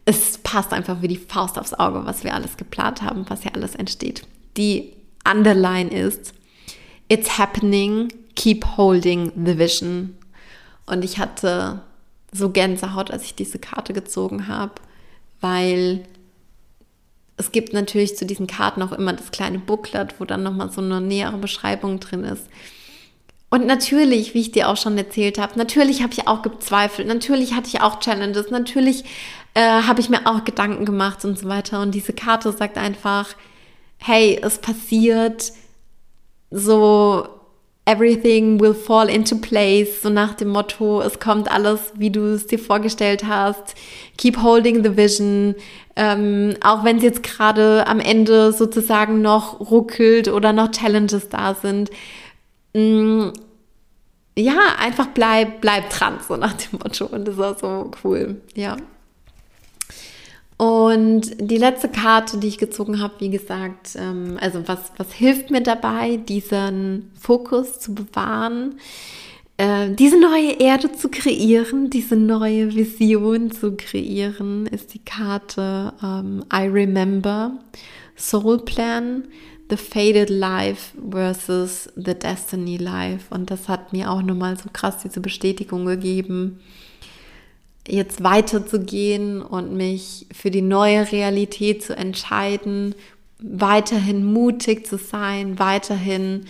es 0.07 0.39
passt 0.39 0.73
einfach 0.73 1.03
wie 1.03 1.09
die 1.09 1.17
Faust 1.19 1.59
aufs 1.59 1.75
Auge, 1.75 2.07
was 2.07 2.25
wir 2.25 2.33
alles 2.33 2.57
geplant 2.57 3.03
haben, 3.03 3.29
was 3.29 3.43
hier 3.43 3.55
alles 3.55 3.75
entsteht. 3.75 4.23
Die 4.57 4.93
Underline 5.29 5.91
ist, 5.91 6.33
it's 7.09 7.39
happening, 7.39 8.09
keep 8.37 8.65
holding 8.77 9.33
the 9.45 9.59
vision. 9.59 10.17
Und 10.87 11.05
ich 11.05 11.19
hatte 11.19 11.83
so 12.31 12.51
Gänsehaut, 12.51 13.11
als 13.11 13.25
ich 13.25 13.35
diese 13.35 13.59
Karte 13.59 13.93
gezogen 13.93 14.47
habe, 14.47 14.75
weil 15.41 16.07
es 17.37 17.51
gibt 17.51 17.73
natürlich 17.73 18.17
zu 18.17 18.25
diesen 18.25 18.47
Karten 18.47 18.83
auch 18.83 18.93
immer 18.93 19.13
das 19.13 19.33
kleine 19.33 19.59
Booklet, 19.59 20.21
wo 20.21 20.25
dann 20.25 20.45
nochmal 20.45 20.71
so 20.71 20.81
eine 20.81 21.01
nähere 21.01 21.39
Beschreibung 21.39 21.99
drin 21.99 22.23
ist. 22.23 22.47
Und 23.49 23.67
natürlich, 23.67 24.35
wie 24.35 24.41
ich 24.41 24.53
dir 24.53 24.69
auch 24.69 24.77
schon 24.77 24.99
erzählt 24.99 25.39
habe, 25.39 25.57
natürlich 25.57 26.03
habe 26.03 26.13
ich 26.13 26.27
auch 26.27 26.43
gezweifelt, 26.43 27.07
natürlich 27.07 27.55
hatte 27.55 27.69
ich 27.69 27.81
auch 27.81 28.01
Challenges, 28.01 28.51
natürlich 28.51 29.05
äh, 29.55 29.83
habe 29.83 30.01
ich 30.01 30.11
mir 30.11 30.27
auch 30.27 30.45
Gedanken 30.45 30.85
gemacht 30.85 31.25
und 31.25 31.39
so 31.39 31.49
weiter. 31.49 31.81
Und 31.81 31.95
diese 31.95 32.13
Karte 32.13 32.53
sagt 32.53 32.77
einfach, 32.77 33.35
hey, 33.99 34.39
es 34.43 34.59
passiert 34.59 35.53
so, 36.51 37.29
everything 37.87 38.61
will 38.61 38.75
fall 38.75 39.09
into 39.09 39.37
place, 39.37 40.03
so 40.03 40.11
nach 40.11 40.35
dem 40.35 40.49
Motto, 40.49 41.01
es 41.01 41.21
kommt 41.21 41.51
alles, 41.51 41.93
wie 41.95 42.11
du 42.11 42.35
es 42.35 42.49
dir 42.49 42.59
vorgestellt 42.59 43.25
hast. 43.25 43.77
Keep 44.19 44.43
holding 44.43 44.83
the 44.83 44.97
vision. 44.97 45.55
Ähm, 45.95 46.57
auch 46.63 46.85
wenn 46.85 46.99
es 46.99 47.05
jetzt 47.05 47.23
gerade 47.23 47.87
am 47.87 48.01
Ende 48.01 48.53
sozusagen 48.53 49.23
noch 49.23 49.61
ruckelt 49.71 50.29
oder 50.29 50.53
noch 50.53 50.73
Challenges 50.73 51.29
da 51.29 51.55
sind. 51.55 51.91
Mm, 52.77 53.33
ja, 54.37 54.77
einfach 54.79 55.07
bleib, 55.09 55.63
bleib 55.63 55.89
dran, 55.89 56.19
so 56.27 56.37
nach 56.37 56.53
dem 56.53 56.79
Motto. 56.79 57.07
Und 57.07 57.27
das 57.27 57.39
war 57.39 57.59
so 57.59 57.91
cool, 58.05 58.43
ja. 58.55 58.77
Und 60.59 61.37
die 61.39 61.57
letzte 61.57 61.89
Karte, 61.89 62.39
die 62.39 62.49
ich 62.49 62.59
gezogen 62.59 63.01
habe, 63.01 63.15
wie 63.19 63.31
gesagt, 63.31 63.97
ähm, 63.97 64.39
also 64.41 64.67
was, 64.69 64.93
was 64.99 65.13
hilft 65.13 65.51
mir 65.51 65.63
dabei, 65.63 66.17
diesen 66.17 67.11
Fokus 67.19 67.79
zu 67.79 67.95
bewahren, 67.95 68.79
äh, 69.59 69.91
diese 69.91 70.19
neue 70.19 70.53
Erde 70.61 70.93
zu 70.93 71.09
kreieren, 71.11 71.89
diese 71.89 72.17
neue 72.17 72.75
Vision 72.75 73.51
zu 73.51 73.77
kreieren, 73.77 74.67
ist 74.67 74.93
die 74.93 75.05
Karte 75.05 75.95
ähm, 76.03 76.45
I 76.53 76.69
Remember, 76.69 77.53
Soul 78.17 78.59
Plan, 78.59 79.25
The 79.69 79.77
Faded 79.77 80.31
Life 80.31 80.93
versus 81.11 81.91
The 81.97 82.15
Destiny 82.15 82.77
Life. 82.77 83.27
Und 83.31 83.51
das 83.51 83.69
hat 83.69 83.93
mir 83.93 84.11
auch 84.11 84.23
nochmal 84.23 84.57
so 84.57 84.69
krass 84.73 84.99
diese 85.03 85.21
Bestätigung 85.21 85.87
gegeben 85.87 86.61
jetzt 87.89 88.23
weiterzugehen 88.23 89.43
und 89.43 89.75
mich 89.77 90.27
für 90.33 90.51
die 90.51 90.63
neue 90.63 91.11
Realität 91.13 91.85
zu 91.85 91.97
entscheiden, 91.97 92.95
weiterhin 93.39 94.25
mutig 94.25 94.87
zu 94.87 94.99
sein, 94.99 95.59
weiterhin 95.59 96.47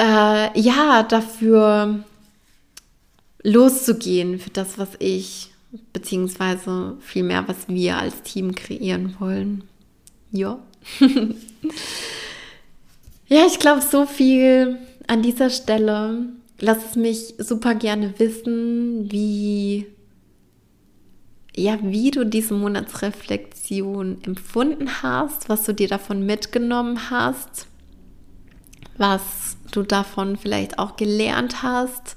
äh, 0.00 0.58
ja 0.58 1.02
dafür 1.02 2.04
loszugehen 3.42 4.38
für 4.38 4.50
das, 4.50 4.78
was 4.78 4.90
ich 4.98 5.50
beziehungsweise 5.92 6.96
vielmehr, 7.00 7.46
was 7.48 7.68
wir 7.68 7.98
als 7.98 8.22
Team 8.22 8.54
kreieren 8.54 9.16
wollen. 9.18 9.64
Ja. 10.30 10.58
Ja, 13.28 13.46
ich 13.46 13.58
glaube, 13.58 13.82
so 13.82 14.06
viel 14.06 14.78
an 15.06 15.22
dieser 15.22 15.50
Stelle. 15.50 16.26
Lass 16.58 16.84
es 16.90 16.96
mich 16.96 17.34
super 17.38 17.74
gerne 17.74 18.14
wissen, 18.18 19.10
wie 19.10 19.86
ja, 21.54 21.78
wie 21.82 22.10
du 22.10 22.24
diese 22.24 22.54
Monatsreflexion 22.54 24.18
empfunden 24.22 25.02
hast, 25.02 25.48
was 25.48 25.64
du 25.64 25.74
dir 25.74 25.88
davon 25.88 26.24
mitgenommen 26.24 27.10
hast, 27.10 27.66
was 28.96 29.56
du 29.70 29.82
davon 29.82 30.36
vielleicht 30.36 30.78
auch 30.78 30.96
gelernt 30.96 31.62
hast, 31.62 32.16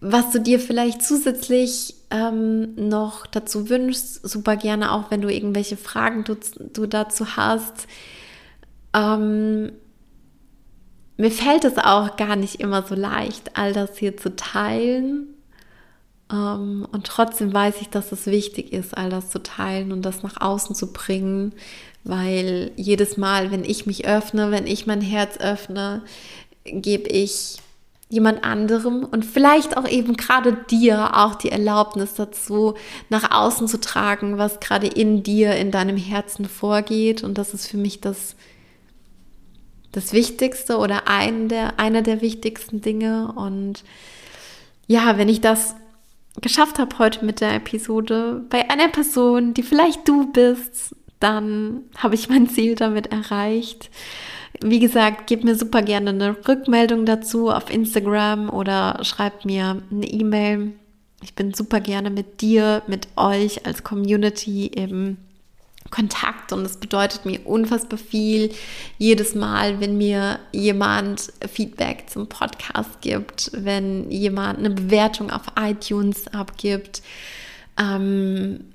was 0.00 0.30
du 0.30 0.40
dir 0.40 0.58
vielleicht 0.58 1.02
zusätzlich 1.02 1.94
ähm, 2.10 2.74
noch 2.74 3.26
dazu 3.26 3.68
wünschst, 3.68 4.28
super 4.28 4.56
gerne 4.56 4.92
auch, 4.92 5.10
wenn 5.10 5.20
du 5.20 5.32
irgendwelche 5.32 5.76
Fragen 5.76 6.24
du, 6.24 6.36
du 6.72 6.86
dazu 6.86 7.36
hast. 7.36 7.86
Ähm, 8.94 9.72
mir 11.16 11.30
fällt 11.30 11.64
es 11.64 11.78
auch 11.78 12.16
gar 12.16 12.34
nicht 12.36 12.60
immer 12.60 12.82
so 12.82 12.94
leicht, 12.94 13.56
all 13.56 13.72
das 13.72 13.98
hier 13.98 14.16
zu 14.16 14.34
teilen. 14.34 15.28
Ähm, 16.32 16.86
und 16.90 17.06
trotzdem 17.06 17.52
weiß 17.52 17.80
ich, 17.80 17.90
dass 17.90 18.10
es 18.12 18.26
wichtig 18.26 18.72
ist, 18.72 18.96
all 18.96 19.10
das 19.10 19.30
zu 19.30 19.42
teilen 19.42 19.92
und 19.92 20.02
das 20.02 20.22
nach 20.22 20.40
außen 20.40 20.74
zu 20.74 20.92
bringen, 20.92 21.52
weil 22.04 22.72
jedes 22.76 23.16
Mal, 23.16 23.50
wenn 23.50 23.64
ich 23.64 23.86
mich 23.86 24.06
öffne, 24.06 24.50
wenn 24.50 24.66
ich 24.66 24.86
mein 24.86 25.00
Herz 25.00 25.36
öffne, 25.38 26.02
gebe 26.64 27.08
ich 27.08 27.58
jemand 28.10 28.44
anderem 28.44 29.04
und 29.04 29.24
vielleicht 29.24 29.76
auch 29.76 29.88
eben 29.88 30.16
gerade 30.16 30.52
dir 30.52 31.16
auch 31.16 31.36
die 31.36 31.50
Erlaubnis 31.50 32.14
dazu, 32.14 32.74
nach 33.08 33.30
außen 33.30 33.68
zu 33.68 33.80
tragen, 33.80 34.36
was 34.36 34.60
gerade 34.60 34.88
in 34.88 35.22
dir, 35.22 35.54
in 35.54 35.70
deinem 35.70 35.96
Herzen 35.96 36.44
vorgeht. 36.46 37.22
Und 37.22 37.38
das 37.38 37.54
ist 37.54 37.66
für 37.66 37.78
mich 37.78 38.00
das 38.00 38.36
das 39.92 40.12
Wichtigste 40.12 40.78
oder 40.78 41.08
ein 41.08 41.48
der, 41.48 41.78
einer 41.80 42.02
der 42.02 42.20
wichtigsten 42.20 42.80
Dinge. 42.80 43.32
Und 43.34 43.84
ja, 44.86 45.18
wenn 45.18 45.28
ich 45.28 45.40
das 45.40 45.74
geschafft 46.40 46.78
habe 46.78 46.98
heute 46.98 47.24
mit 47.24 47.40
der 47.40 47.54
Episode 47.54 48.44
bei 48.48 48.70
einer 48.70 48.88
Person, 48.88 49.54
die 49.54 49.62
vielleicht 49.62 50.06
du 50.08 50.30
bist, 50.32 50.94
dann 51.18 51.82
habe 51.96 52.14
ich 52.14 52.28
mein 52.28 52.48
Ziel 52.48 52.76
damit 52.76 53.08
erreicht. 53.08 53.90
Wie 54.62 54.78
gesagt, 54.78 55.26
gib 55.26 55.42
mir 55.42 55.54
super 55.54 55.80
gerne 55.82 56.10
eine 56.10 56.36
Rückmeldung 56.46 57.06
dazu 57.06 57.50
auf 57.50 57.70
Instagram 57.70 58.50
oder 58.50 58.98
schreib 59.02 59.44
mir 59.44 59.82
eine 59.90 60.06
E-Mail. 60.06 60.72
Ich 61.22 61.34
bin 61.34 61.54
super 61.54 61.80
gerne 61.80 62.10
mit 62.10 62.40
dir, 62.42 62.82
mit 62.86 63.08
euch 63.16 63.66
als 63.66 63.84
Community 63.84 64.70
eben 64.74 65.16
Kontakt 65.90 66.52
und 66.52 66.64
es 66.64 66.76
bedeutet 66.76 67.24
mir 67.24 67.40
unfassbar 67.44 67.98
viel 67.98 68.52
jedes 68.98 69.34
Mal, 69.34 69.80
wenn 69.80 69.98
mir 69.98 70.38
jemand 70.52 71.32
Feedback 71.50 72.08
zum 72.08 72.28
Podcast 72.28 73.00
gibt, 73.00 73.50
wenn 73.54 74.10
jemand 74.10 74.58
eine 74.58 74.70
Bewertung 74.70 75.30
auf 75.30 75.42
iTunes 75.58 76.28
abgibt. 76.28 77.02
Ähm, 77.78 78.69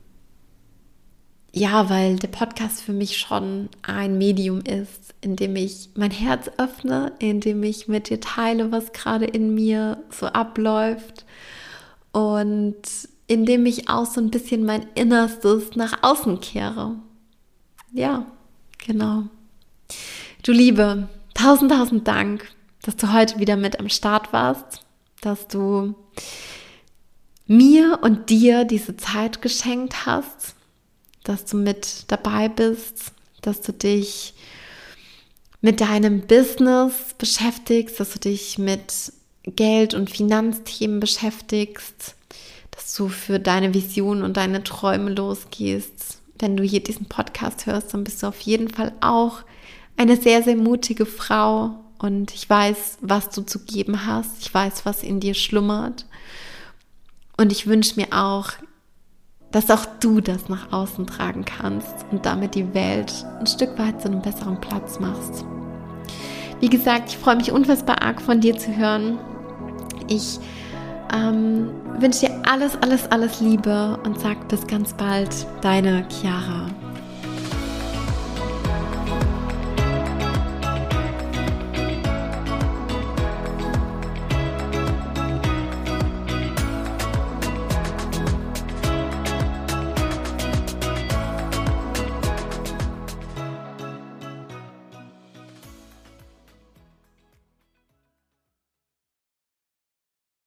ja, 1.56 1.90
weil 1.90 2.18
der 2.18 2.28
Podcast 2.28 2.82
für 2.82 2.92
mich 2.92 3.18
schon 3.18 3.70
ein 3.82 4.18
Medium 4.18 4.60
ist, 4.60 5.16
in 5.22 5.38
dem 5.38 5.56
ich 5.56 5.90
mein 5.96 6.12
Herz 6.12 6.52
öffne, 6.58 7.14
in 7.20 7.40
dem 7.40 7.64
ich 7.64 7.88
mit 7.88 8.10
dir 8.10 8.20
teile, 8.20 8.74
was 8.74 8.92
gerade 8.92 9.24
in 9.24 9.56
mir 9.56 10.04
so 10.10 10.26
abläuft 10.26 11.24
und 12.12 12.76
in 13.28 13.46
dem 13.46 13.66
ich 13.66 13.88
auch 13.88 14.06
so 14.06 14.20
ein 14.20 14.32
bisschen 14.32 14.66
mein 14.66 14.86
Innerstes 14.96 15.78
nach 15.78 16.04
außen 16.04 16.42
kehre. 16.42 16.98
Ja, 17.94 18.26
genau. 18.86 19.24
Du 20.44 20.52
Liebe, 20.52 21.08
tausend, 21.36 21.72
tausend 21.72 22.06
Dank, 22.06 22.52
dass 22.82 22.98
du 22.98 23.14
heute 23.14 23.40
wieder 23.40 23.56
mit 23.56 23.80
am 23.80 23.88
Start 23.88 24.34
warst, 24.34 24.82
dass 25.22 25.48
du 25.48 25.96
mir 27.48 28.00
und 28.02 28.30
dir 28.30 28.66
diese 28.66 28.98
Zeit 28.98 29.42
geschenkt 29.42 30.06
hast, 30.06 30.56
dass 31.26 31.46
du 31.46 31.58
mit 31.58 32.06
dabei 32.08 32.50
bist, 32.50 33.12
dass 33.42 33.62
du 33.62 33.74
dich 33.74 34.34
mit 35.62 35.82
deinem 35.82 36.22
Business 36.22 36.94
beschäftigst, 37.18 38.00
dass 38.00 38.14
du 38.14 38.20
dich 38.20 38.58
mit 38.58 39.12
Geld- 39.44 39.94
und 39.94 40.10
Finanzthemen 40.10 41.00
beschäftigst, 41.00 42.16
dass 42.72 42.94
du 42.96 43.10
für 43.10 43.40
deine 43.40 43.74
Vision 43.74 44.24
und 44.24 44.38
deine 44.38 44.64
Träume 44.64 45.12
losgehst, 45.12 46.20
wenn 46.40 46.58
du 46.58 46.64
hier 46.64 46.84
diesen 46.84 47.06
Podcast 47.08 47.66
hörst, 47.66 47.94
dann 47.94 48.04
bist 48.04 48.22
du 48.22 48.28
auf 48.28 48.40
jeden 48.42 48.70
Fall 48.70 48.92
auch 49.02 49.40
eine 49.98 50.18
sehr, 50.18 50.44
sehr 50.44 50.56
mutige 50.56 51.06
Frau. 51.06 51.80
Und 51.98 52.34
ich 52.34 52.50
weiß, 52.50 52.98
was 53.02 53.30
du 53.30 53.42
zu 53.42 53.60
geben 53.60 54.06
hast. 54.06 54.42
Ich 54.42 54.54
weiß, 54.54 54.86
was 54.86 55.02
in 55.02 55.20
dir 55.20 55.34
schlummert. 55.34 56.06
Und 57.38 57.52
ich 57.52 57.68
wünsche 57.68 57.96
mir 58.00 58.08
auch, 58.12 58.52
dass 59.56 59.72
auch 59.72 59.86
du 60.02 60.20
das 60.20 60.50
nach 60.50 60.74
außen 60.74 61.08
tragen 61.08 61.46
kannst 61.46 62.06
und 62.12 62.26
damit 62.26 62.56
die 62.56 62.74
Welt 62.74 63.26
ein 63.40 63.48
Stück 63.48 63.80
weit 63.80 64.02
zu 64.02 64.10
einem 64.10 64.22
besseren 64.22 64.60
Platz 64.60 65.00
machst. 65.00 65.46
Wie 66.60 66.68
gesagt, 66.68 67.08
ich 67.08 67.18
freue 67.18 67.38
mich 67.38 67.54
unfassbar 67.54 68.02
arg 68.02 68.22
von 68.22 68.42
dir 68.42 68.58
zu 68.58 68.76
hören. 68.76 69.18
Ich 70.10 70.40
ähm, 71.16 71.70
wünsche 71.98 72.26
dir 72.26 72.42
alles, 72.52 72.76
alles, 72.82 73.10
alles 73.10 73.40
Liebe 73.40 73.98
und 74.04 74.20
sag 74.20 74.46
bis 74.50 74.68
ganz 74.68 74.94
bald, 74.94 75.48
deine 75.62 76.06
Chiara. 76.10 76.68